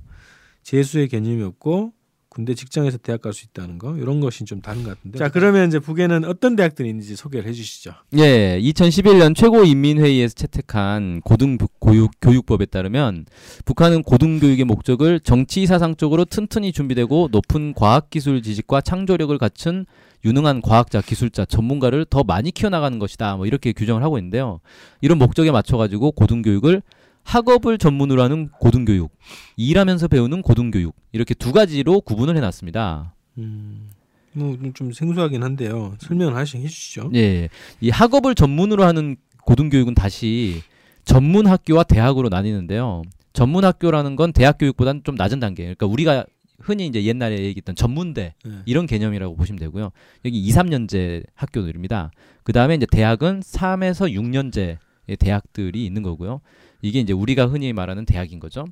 재수의 0.65 1.07
개념이 1.07 1.43
없고 1.43 1.93
군대 2.27 2.53
직장에서 2.53 2.97
대학 2.97 3.21
갈 3.21 3.31
수 3.31 3.45
있다는 3.45 3.77
거 3.77 3.95
이런 3.95 4.19
것이 4.19 4.43
좀 4.43 4.59
다른 4.59 4.83
것 4.83 4.97
같은데. 4.97 5.17
자 5.17 5.29
그러면 5.29 5.69
이제 5.69 5.79
북에는 5.79 6.25
어떤 6.25 6.57
대학들이 6.57 6.89
있는지 6.89 7.15
소개를 7.15 7.47
해주시죠. 7.47 7.93
예, 8.17 8.59
2011년 8.59 9.33
최고인민회의에서 9.35 10.33
채택한 10.33 11.21
고등교육법에 11.21 12.65
따르면 12.65 13.25
북한은 13.63 14.03
고등교육의 14.03 14.65
목적을 14.65 15.21
정치 15.21 15.65
사상적으로 15.65 16.25
튼튼히 16.25 16.73
준비되고 16.73 17.29
높은 17.31 17.73
과학기술 17.73 18.41
지식과 18.41 18.81
창조력을 18.81 19.37
갖춘 19.37 19.85
유능한 20.25 20.61
과학자, 20.61 20.99
기술자, 20.99 21.45
전문가를 21.45 22.05
더 22.09 22.23
많이 22.23 22.51
키워나가는 22.51 22.99
것이다. 22.99 23.37
뭐 23.37 23.45
이렇게 23.45 23.71
규정을 23.71 24.03
하고 24.03 24.17
있는데요. 24.17 24.59
이런 24.99 25.19
목적에 25.19 25.51
맞춰 25.51 25.77
가지고 25.77 26.11
고등교육을 26.11 26.81
학업을 27.25 27.77
전문으로 27.77 28.21
하는 28.21 28.49
고등교육, 28.59 29.11
일하면서 29.57 30.07
배우는 30.07 30.41
고등교육 30.41 30.95
이렇게 31.11 31.33
두 31.33 31.51
가지로 31.51 31.99
구분을 32.01 32.37
해놨습니다. 32.37 33.13
음, 33.39 33.89
뭐좀 34.33 34.93
생소하긴 34.93 35.43
한데요. 35.43 35.95
설명을 35.99 36.35
하시 36.35 36.57
해주시죠. 36.57 37.11
예, 37.15 37.49
이 37.81 37.89
학업을 37.89 38.35
전문으로 38.35 38.83
하는 38.85 39.17
고등교육은 39.43 39.95
다시 39.95 40.61
전문 41.03 41.47
학교와 41.47 41.83
대학으로 41.83 42.29
나뉘는데요. 42.29 43.01
전문 43.33 43.65
학교라는 43.65 44.15
건 44.15 44.31
대학 44.31 44.57
교육보다는 44.57 45.01
좀 45.03 45.15
낮은 45.15 45.39
단계. 45.39 45.63
그러니까 45.63 45.87
우리가 45.87 46.25
흔히 46.59 46.87
이제 46.87 47.03
옛날에 47.03 47.37
얘기했던 47.43 47.75
전문대 47.75 48.33
네. 48.45 48.51
이런 48.65 48.85
개념이라고 48.87 49.35
보시면 49.35 49.59
되고요. 49.59 49.91
여기 50.23 50.39
2, 50.39 50.49
3년제 50.51 51.25
학교들입니다. 51.35 52.11
그 52.43 52.53
다음에 52.53 52.75
이제 52.75 52.85
대학은 52.89 53.41
3에서 53.41 54.11
6년제의 54.13 55.19
대학들이 55.19 55.85
있는 55.85 56.01
거고요. 56.01 56.41
이게 56.85 56.99
이제 56.99 57.13
우리가 57.13 57.47
흔히 57.47 57.73
말하는 57.73 58.05
대학인 58.05 58.39
거죠. 58.39 58.65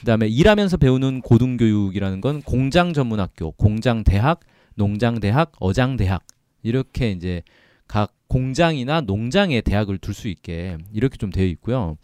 그 0.00 0.06
다음에 0.06 0.26
일하면서 0.26 0.76
배우는 0.76 1.20
고등교육이라는 1.22 2.20
건 2.20 2.42
공장 2.42 2.92
전문 2.92 3.20
학교, 3.20 3.52
공장 3.52 4.02
대학, 4.04 4.40
농장 4.74 5.20
대학, 5.20 5.52
어장 5.60 5.96
대학 5.96 6.22
이렇게 6.62 7.12
이제 7.12 7.42
각 7.86 8.12
공장이나 8.28 9.00
농장에 9.02 9.60
대학을 9.60 9.98
둘 9.98 10.14
수 10.14 10.28
있게 10.28 10.78
이렇게 10.92 11.16
좀 11.16 11.30
되어 11.30 11.44
있고요. 11.46 11.96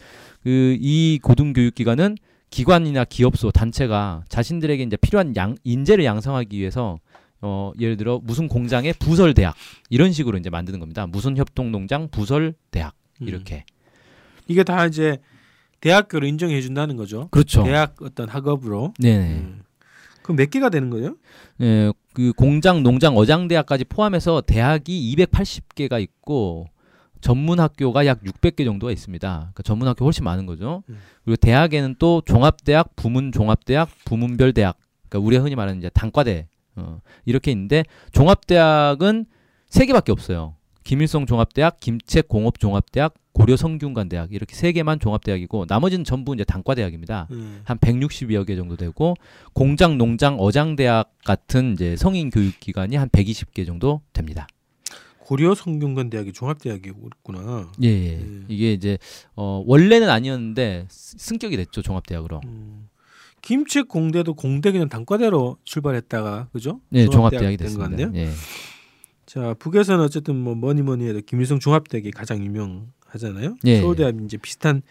그 0.43 0.77
이 0.81 1.19
고등교육 1.23 1.75
기관은 1.75 2.17
기관이나 2.51 3.05
기업소 3.05 3.51
단체가 3.51 4.25
자신들에게 4.29 4.83
이제 4.85 4.97
필요한 4.97 5.35
양, 5.37 5.57
인재를 5.65 6.05
양성하기 6.05 6.57
위해서 6.57 6.99
어 7.43 7.73
예를 7.79 7.97
들어 7.97 8.21
무슨 8.23 8.49
공장의 8.49 8.95
부설 8.99 9.35
대학 9.35 9.55
이런 9.91 10.13
식으로 10.13 10.39
이제 10.39 10.49
만드는 10.49 10.79
겁니다. 10.81 11.07
무슨 11.07 11.37
협동 11.37 11.73
농장 11.73 12.09
부설 12.09 12.55
대학 12.71 12.95
음. 13.21 13.29
이렇게. 13.29 13.65
이게 14.49 14.63
다 14.63 14.87
이제 14.87 15.19
대학교를 15.87 16.27
인정해 16.27 16.61
준다는 16.61 16.97
거죠. 16.97 17.29
그렇죠. 17.31 17.63
대학 17.63 17.95
어떤 18.03 18.29
학업으로. 18.29 18.93
네네. 18.99 19.25
음. 19.39 19.63
그럼 20.23 20.37
몇 20.37 20.51
개가 20.51 20.69
되는 20.69 20.91
거예요? 20.91 21.15
예, 21.61 21.93
그 22.13 22.33
공장, 22.33 22.83
농장, 22.83 23.17
어장 23.17 23.47
대학까지 23.47 23.85
포함해서 23.85 24.41
대학이 24.41 25.15
280개가 25.17 26.03
있고 26.03 26.67
전문 27.21 27.61
학교가 27.61 28.05
약 28.07 28.23
600개 28.25 28.65
정도가 28.65 28.93
있습니다. 28.93 29.29
그러니까 29.29 29.63
전문 29.63 29.87
학교 29.87 30.05
훨씬 30.05 30.25
많은 30.25 30.47
거죠. 30.47 30.83
음. 30.89 30.99
그리고 31.25 31.37
대학에는 31.37 31.95
또 32.01 32.21
종합대학, 32.27 32.97
부문 32.97 33.31
종합대학, 33.31 33.89
부문별 34.05 34.53
대학. 34.55 34.77
그러니까 35.09 35.25
우리가 35.25 35.45
흔히 35.45 35.55
말하는 35.55 35.79
이제 35.79 35.89
단과대 35.91 36.49
어, 36.75 37.01
이렇게 37.25 37.53
있는데 37.53 37.85
종합대학은 38.11 39.27
세 39.69 39.87
개밖에 39.87 40.11
없어요. 40.11 40.57
김일성 40.87 41.27
종합대학, 41.27 41.81
김책 41.81 42.29
공업 42.29 42.61
종합대학, 42.61 43.13
고려 43.33 43.57
성균관 43.57 44.09
대학 44.09 44.33
이렇게 44.33 44.55
세 44.55 44.71
개만 44.71 45.01
종합대학이고 45.01 45.65
나머지는 45.69 46.05
전부 46.05 46.33
이제 46.33 46.45
단과 46.45 46.77
대학입니다. 46.77 47.27
음. 47.33 47.61
한 47.65 47.77
160여 47.79 48.47
개 48.47 48.55
정도 48.55 48.77
되고 48.77 49.17
공장, 49.53 49.99
농장, 49.99 50.37
어장 50.39 50.77
대학 50.77 51.13
같은 51.25 51.73
이제 51.73 51.97
성인 51.97 52.31
교육 52.31 52.61
기관이 52.61 52.95
한 52.95 53.09
120개 53.09 53.67
정도 53.67 54.01
됩니다. 54.13 54.47
고려 55.19 55.57
성균관 55.57 56.09
대학이 56.09 56.33
종합대학이었구나. 56.33 57.73
예, 57.83 57.89
예. 57.89 58.17
음. 58.19 58.45
이게 58.47 58.73
이제 58.73 58.97
어 59.35 59.65
원래는 59.67 60.09
아니었는데 60.09 60.87
스- 60.89 61.17
승격이 61.19 61.57
됐죠 61.57 61.83
종합대학으로. 61.83 62.43
음. 62.45 62.89
김책 63.43 63.89
공대도 63.89 64.35
공대 64.35 64.71
그냥 64.71 64.89
단과대로 64.89 65.57
출발했다가 65.65 66.51
그죠? 66.53 66.81
네, 66.91 67.09
종합대학이 67.09 67.57
된것 67.57 67.91
됐습니다. 67.91 68.19
예. 68.21 68.31
자 69.27 69.55
북에서는 69.59 70.03
어쨌든 70.05 70.37
뭐 70.37 70.55
뭐니 70.55 70.83
뭐니 70.83 71.07
해도 71.09 71.21
김일성 71.21 71.59
종합대학이 71.59 72.13
가장 72.13 72.45
유명하잖아요. 72.45 73.57
예. 73.65 73.81
서울대학 73.81 74.15
이제 74.25 74.37
비슷한 74.37 74.83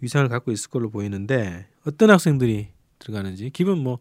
위상을 0.00 0.28
갖고 0.28 0.50
있을 0.50 0.68
걸로 0.70 0.90
보이는데 0.90 1.66
어떤 1.86 2.10
학생들이 2.10 2.68
들어가는지 2.98 3.50
기본 3.50 3.78
뭐 3.78 4.00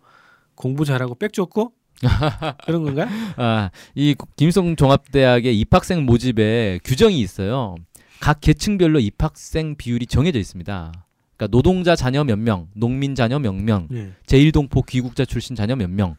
공부 0.55 0.83
잘하고 0.83 1.15
빽 1.15 1.31
좋고 1.31 1.73
그런 2.65 2.83
건가요? 2.83 3.07
아, 3.37 3.69
이 3.95 4.15
김일성 4.35 4.75
종합대학의 4.75 5.59
입학생 5.59 6.05
모집에 6.05 6.79
규정이 6.83 7.19
있어요. 7.19 7.75
각 8.19 8.41
계층별로 8.41 8.99
입학생 8.99 9.75
비율이 9.75 10.07
정해져 10.07 10.39
있습니다. 10.39 10.91
그러니까 11.35 11.47
노동자 11.51 11.95
자녀 11.95 12.23
몇 12.23 12.37
명, 12.37 12.67
농민 12.73 13.13
자녀 13.13 13.37
몇 13.37 13.53
명, 13.53 13.87
예. 13.93 14.11
제1동포 14.25 14.85
귀국자 14.87 15.25
출신 15.25 15.55
자녀 15.55 15.75
몇 15.75 15.89
명. 15.89 16.15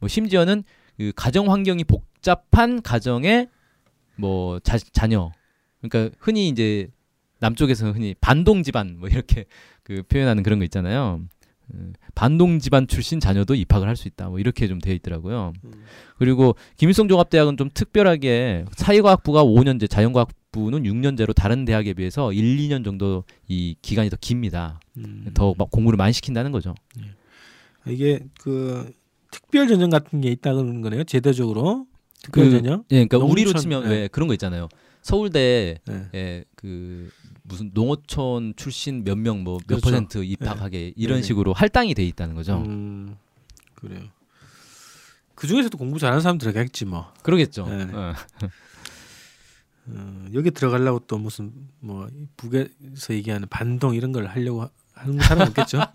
뭐 0.00 0.08
심지어는 0.08 0.64
그 0.96 1.12
가정 1.14 1.50
환경이 1.50 1.84
복 1.84 2.07
잡한 2.20 2.82
가정의 2.82 3.48
뭐 4.16 4.58
자, 4.60 4.78
자녀. 4.92 5.30
그러니까 5.80 6.14
흔히 6.20 6.48
이제 6.48 6.88
남쪽에서 7.40 7.92
흔히 7.92 8.14
반동 8.20 8.62
집안 8.62 8.98
뭐 8.98 9.08
이렇게 9.08 9.44
그 9.84 10.02
표현하는 10.02 10.42
그런 10.42 10.58
거 10.58 10.64
있잖아요. 10.64 11.20
음, 11.74 11.92
반동 12.14 12.58
집안 12.60 12.86
출신 12.88 13.20
자녀도 13.20 13.54
입학을 13.54 13.86
할 13.86 13.94
수 13.94 14.08
있다. 14.08 14.28
뭐 14.30 14.38
이렇게 14.38 14.66
좀 14.68 14.80
되어 14.80 14.94
있더라고요. 14.94 15.52
음. 15.64 15.84
그리고 16.16 16.56
김일성 16.78 17.08
종합대학은 17.08 17.56
좀 17.58 17.68
특별하게 17.72 18.64
사회과학부가 18.74 19.44
5년제, 19.44 19.88
자연과학부는 19.90 20.84
6년제로 20.84 21.34
다른 21.34 21.64
대학에 21.66 21.92
비해서 21.92 22.32
1, 22.32 22.56
2년 22.56 22.84
정도 22.84 23.24
이 23.48 23.76
기간이 23.82 24.08
더 24.08 24.16
깁니다. 24.18 24.80
음. 24.96 25.30
더막 25.34 25.70
공부를 25.70 25.98
많이 25.98 26.12
시킨다는 26.14 26.52
거죠. 26.52 26.74
이게 27.86 28.20
그 28.40 28.90
특별 29.30 29.68
전형 29.68 29.90
같은 29.90 30.20
게 30.22 30.30
있다는 30.30 30.80
거네요. 30.80 31.04
제도적으로 31.04 31.86
그- 32.30 32.50
전형. 32.50 32.84
예, 32.90 32.96
그러니까 33.06 33.18
농촌, 33.18 33.32
우리로 33.32 33.52
치면 33.54 33.84
네. 33.84 33.88
왜 33.90 34.08
그런 34.08 34.28
거 34.28 34.34
있잖아요. 34.34 34.68
서울대 35.02 35.78
네. 35.86 36.08
에그 36.12 37.10
무슨 37.44 37.70
농어촌 37.72 38.54
출신 38.56 39.04
몇 39.04 39.16
명 39.16 39.42
뭐몇 39.44 39.66
그렇죠. 39.66 39.82
퍼센트 39.82 40.22
입학하게 40.22 40.92
이런 40.96 41.16
네네. 41.16 41.26
식으로 41.26 41.52
할당이 41.54 41.94
돼 41.94 42.04
있다는 42.04 42.34
거죠. 42.34 42.56
음, 42.58 43.16
그래요. 43.74 44.02
그 45.34 45.46
중에서도 45.46 45.78
공부 45.78 45.98
잘하는 45.98 46.20
사람 46.20 46.36
들어가겠지 46.36 46.84
뭐. 46.84 47.12
그러겠죠. 47.22 47.66
네. 47.68 47.84
어. 47.94 48.12
어, 49.90 50.26
여기 50.34 50.50
들어가려고 50.50 50.98
또 51.06 51.16
무슨 51.16 51.52
뭐 51.80 52.08
북에서 52.36 53.14
얘기하는 53.14 53.48
반동 53.48 53.94
이런 53.94 54.12
걸 54.12 54.26
하려고 54.26 54.62
하- 54.62 54.70
하는 54.94 55.18
사람 55.20 55.48
없겠죠. 55.48 55.78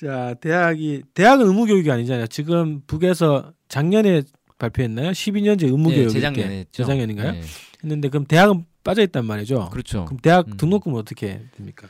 자, 0.00 0.34
대학이 0.40 1.02
대학은 1.12 1.46
의무 1.46 1.66
교육이 1.66 1.90
아니잖아요. 1.90 2.26
지금 2.28 2.80
북에서 2.86 3.52
작년에 3.68 4.22
발표했나요? 4.58 5.10
12년제 5.10 5.64
의무 5.64 5.90
예, 5.92 5.96
교육 5.96 6.10
재작년에 6.10 6.58
했죠. 6.60 6.82
재작년인가요? 6.84 7.34
예. 7.34 7.42
했는데 7.84 8.08
그럼 8.08 8.24
대학은 8.26 8.64
빠져 8.82 9.02
있단 9.02 9.26
말이죠. 9.26 9.68
그렇죠. 9.70 10.06
그럼 10.06 10.18
대학 10.20 10.48
음. 10.48 10.56
등록금은 10.56 10.98
어떻게 10.98 11.42
됩니까? 11.56 11.88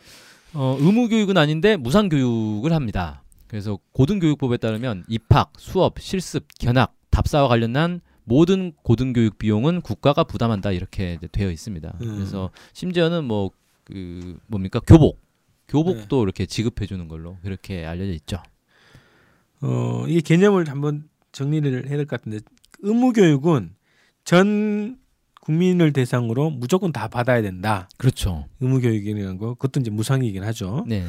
어, 0.54 0.76
의무 0.80 1.08
교육은 1.08 1.36
아닌데 1.36 1.76
무상 1.76 2.08
교육을 2.08 2.72
합니다. 2.72 3.22
그래서 3.46 3.78
고등교육법에 3.92 4.56
따르면 4.56 5.04
입학, 5.08 5.52
수업, 5.58 6.00
실습, 6.00 6.46
견학, 6.58 6.94
답사와 7.10 7.48
관련한 7.48 8.00
모든 8.24 8.72
고등교육 8.82 9.38
비용은 9.38 9.80
국가가 9.82 10.24
부담한다 10.24 10.72
이렇게 10.72 11.18
되어 11.32 11.50
있습니다. 11.50 11.98
음. 12.02 12.14
그래서 12.16 12.50
심지어는 12.72 13.24
뭐 13.24 13.50
그 13.90 14.38
뭡니까 14.46 14.80
교복 14.80 15.20
교복도 15.70 16.16
네. 16.18 16.22
이렇게 16.22 16.46
지급해 16.46 16.86
주는 16.86 17.08
걸로 17.08 17.38
그렇게 17.42 17.86
알려져 17.86 18.12
있죠. 18.12 18.42
어, 19.62 20.04
이 20.08 20.20
개념을 20.20 20.68
한번 20.68 21.04
정리를 21.32 21.88
해야 21.88 21.96
될 21.96 22.06
것 22.06 22.20
같은데 22.20 22.40
의무 22.80 23.12
교육은 23.12 23.70
전 24.24 24.98
국민을 25.40 25.92
대상으로 25.92 26.50
무조건 26.50 26.92
다 26.92 27.08
받아야 27.08 27.40
된다. 27.42 27.88
그렇죠. 27.96 28.46
의무 28.60 28.80
교육이라는 28.80 29.38
거 29.38 29.54
그것도 29.54 29.80
이제 29.80 29.90
무상이긴 29.90 30.42
하죠. 30.44 30.84
네. 30.88 31.04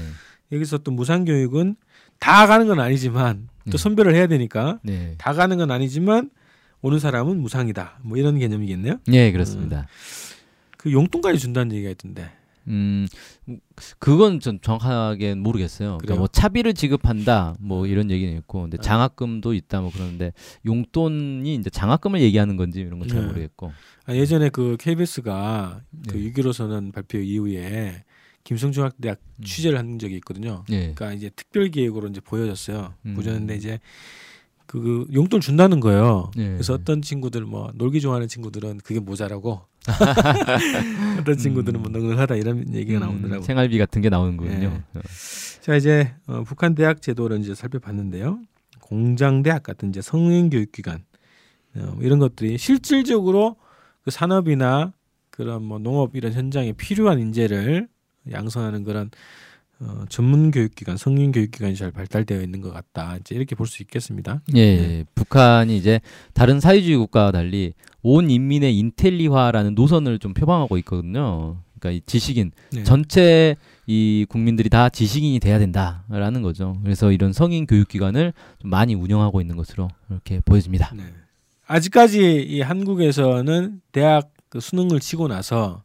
여기서 0.52 0.80
또 0.80 0.92
무상 0.92 1.26
교육은 1.26 1.76
다 2.20 2.46
가는 2.48 2.68
건 2.68 2.80
아니지만 2.80 3.50
또 3.66 3.72
네. 3.72 3.78
선별을 3.78 4.16
해야 4.16 4.28
되니까 4.28 4.80
네. 4.84 5.16
다 5.18 5.34
가는 5.34 5.58
건 5.58 5.72
아니지만 5.72 6.30
오는 6.82 7.00
사람은 7.00 7.40
무상이다. 7.40 8.00
뭐 8.04 8.18
이런 8.18 8.38
개념이겠네요. 8.40 9.00
네, 9.08 9.32
그렇습니다. 9.32 9.88
그 10.78 10.92
용돈까지 10.92 11.40
준다는 11.40 11.74
얘기가 11.76 11.92
있던데. 11.92 12.32
음, 12.72 13.08
그건 14.00 14.40
전 14.40 14.60
정확하게 14.62 15.36
모르겠어요. 15.36 15.98
그러니까? 16.00 16.16
뭐 16.16 16.28
차비를 16.28 16.74
지급한다, 16.74 17.56
뭐 17.60 17.86
이런 17.86 18.10
얘기는 18.10 18.36
있고, 18.38 18.62
근데 18.62 18.78
장학금도 18.78 19.54
있다, 19.54 19.82
뭐 19.82 19.92
그러는데 19.92 20.34
용돈이 20.66 21.54
이제 21.56 21.70
장학금을 21.70 22.22
얘기하는 22.22 22.56
건지 22.56 22.80
이런 22.80 23.00
건잘 23.00 23.22
네. 23.22 23.28
모르겠고. 23.28 23.72
아, 24.06 24.16
예전에 24.16 24.50
그 24.50 24.78
KBS가 24.80 25.82
그 26.10 26.18
네. 26.18 26.32
6.15 26.32 26.54
선언 26.54 26.92
발표 26.92 27.20
이후에 27.20 28.04
김성중학대학 28.44 29.20
음. 29.40 29.44
취재를 29.44 29.78
한 29.78 30.00
적이 30.00 30.16
있거든요. 30.16 30.64
예. 30.70 30.80
그러니까 30.80 31.14
이제 31.14 31.30
특별 31.36 31.70
기획으로 31.70 32.08
이제 32.08 32.22
보여줬어요. 32.22 32.94
음. 33.06 33.14
보여줬는데 33.14 33.56
이제 33.56 33.80
그 34.66 35.06
용돈 35.14 35.42
준다는 35.42 35.80
거예요. 35.80 36.32
예. 36.38 36.48
그래서 36.48 36.74
어떤 36.74 37.02
친구들 37.02 37.46
뭐 37.46 37.72
놀기 37.76 38.02
좋아하는 38.02 38.28
친구들은 38.28 38.80
그게 38.80 39.00
모자라고 39.00 39.62
어떤 41.20 41.38
친구들은 41.38 41.82
뭐 41.82 41.92
넉넉하다 41.92 42.36
이런 42.36 42.74
얘기가 42.74 43.00
음, 43.00 43.02
나오더라고. 43.02 43.36
요 43.38 43.42
생활비 43.42 43.78
같은 43.78 44.02
게 44.02 44.10
나오는 44.10 44.38
거군요. 44.38 44.82
어. 44.94 45.00
자 45.62 45.76
이제 45.76 46.14
어, 46.28 46.44
북한 46.44 46.76
대학 46.76 47.02
제도를 47.02 47.40
이제 47.40 47.56
살펴봤는데요. 47.56 48.40
공장 48.80 49.42
대학 49.44 49.64
같은 49.64 49.90
이제 49.90 50.02
성인 50.02 50.50
교육기관 50.50 51.04
어, 51.76 51.98
이런 52.02 52.20
것들이 52.20 52.58
실질적으로 52.58 53.56
그 54.04 54.12
산업이나 54.12 54.94
그런 55.30 55.64
뭐 55.64 55.80
농업 55.80 56.16
이런 56.16 56.34
현장에 56.34 56.74
필요한 56.74 57.20
인재를 57.20 57.88
양성하는 58.32 58.84
그런 58.84 59.10
어, 59.84 60.06
전문 60.10 60.52
교육기관, 60.52 60.96
성인 60.98 61.32
교육기관이 61.32 61.76
잘 61.76 61.92
발달되어 61.92 62.42
있는 62.42 62.62
것 62.62 62.72
같다. 62.72 63.18
이제 63.20 63.34
이렇게 63.36 63.56
볼 63.56 63.66
수 63.68 63.82
있겠습니다. 63.82 64.42
예, 64.54 64.78
네. 64.78 64.84
예. 65.00 65.06
북한이 65.16 65.76
이제 65.76 66.02
다른 66.34 66.60
사회주의 66.60 66.98
국가와 66.98 67.32
달리 67.32 67.74
온 68.04 68.30
인민의 68.30 68.78
인텔리화라는 68.78 69.74
노선을 69.76 70.20
좀 70.20 70.34
표방하고 70.34 70.78
있거든요. 70.80 71.58
그러니까 71.80 71.98
이 71.98 72.02
지식인 72.06 72.52
네. 72.74 72.84
전체 72.84 73.56
이 73.88 74.26
국민들이 74.30 74.70
다 74.70 74.90
지식인이 74.90 75.40
돼야 75.40 75.58
된다라는 75.58 76.44
거죠. 76.44 76.78
그래서 76.84 77.12
이런 77.12 77.34
성인 77.34 77.66
교육기관을 77.66 78.34
좀 78.60 78.70
많이 78.70 78.94
운영하고 78.94 79.42
있는 79.42 79.58
것으로 79.58 79.88
이렇게 80.12 80.42
보여집니다. 80.46 80.94
네. 80.96 81.04
아직까지 81.66 82.46
이 82.48 82.62
한국에서는 82.62 83.82
대학 83.92 84.32
그 84.50 84.60
수능을 84.60 85.00
치고 85.00 85.28
나서 85.28 85.82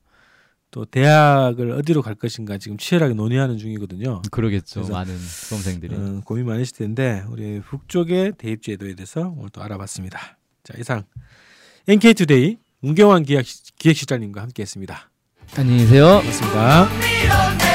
또 0.71 0.85
대학을 0.85 1.71
어디로 1.73 2.03
갈 2.03 2.15
것인가 2.15 2.59
지금 2.59 2.77
치열하게 2.77 3.15
논의하는 3.15 3.57
중이거든요. 3.59 4.23
그러겠죠. 4.31 4.83
많은 4.89 5.17
수험생들이. 5.19 5.95
어, 5.95 6.21
고민 6.25 6.47
많으실 6.47 6.77
텐데 6.77 7.25
우리 7.31 7.61
북쪽의 7.61 8.33
대입 8.37 8.63
제도에 8.63 8.95
대해서 8.95 9.33
오늘 9.37 9.51
또 9.51 9.63
알아봤습니다. 9.63 10.39
자 10.65 10.75
이상 10.79 11.05
NK투데이 11.89 12.59
문경환 12.81 13.23
기획 13.23 13.47
기획실장님과 13.79 14.43
함께했습니다. 14.43 15.11
안녕히 15.57 15.79
계세요. 15.81 16.21
고맙습니다. 16.21 17.66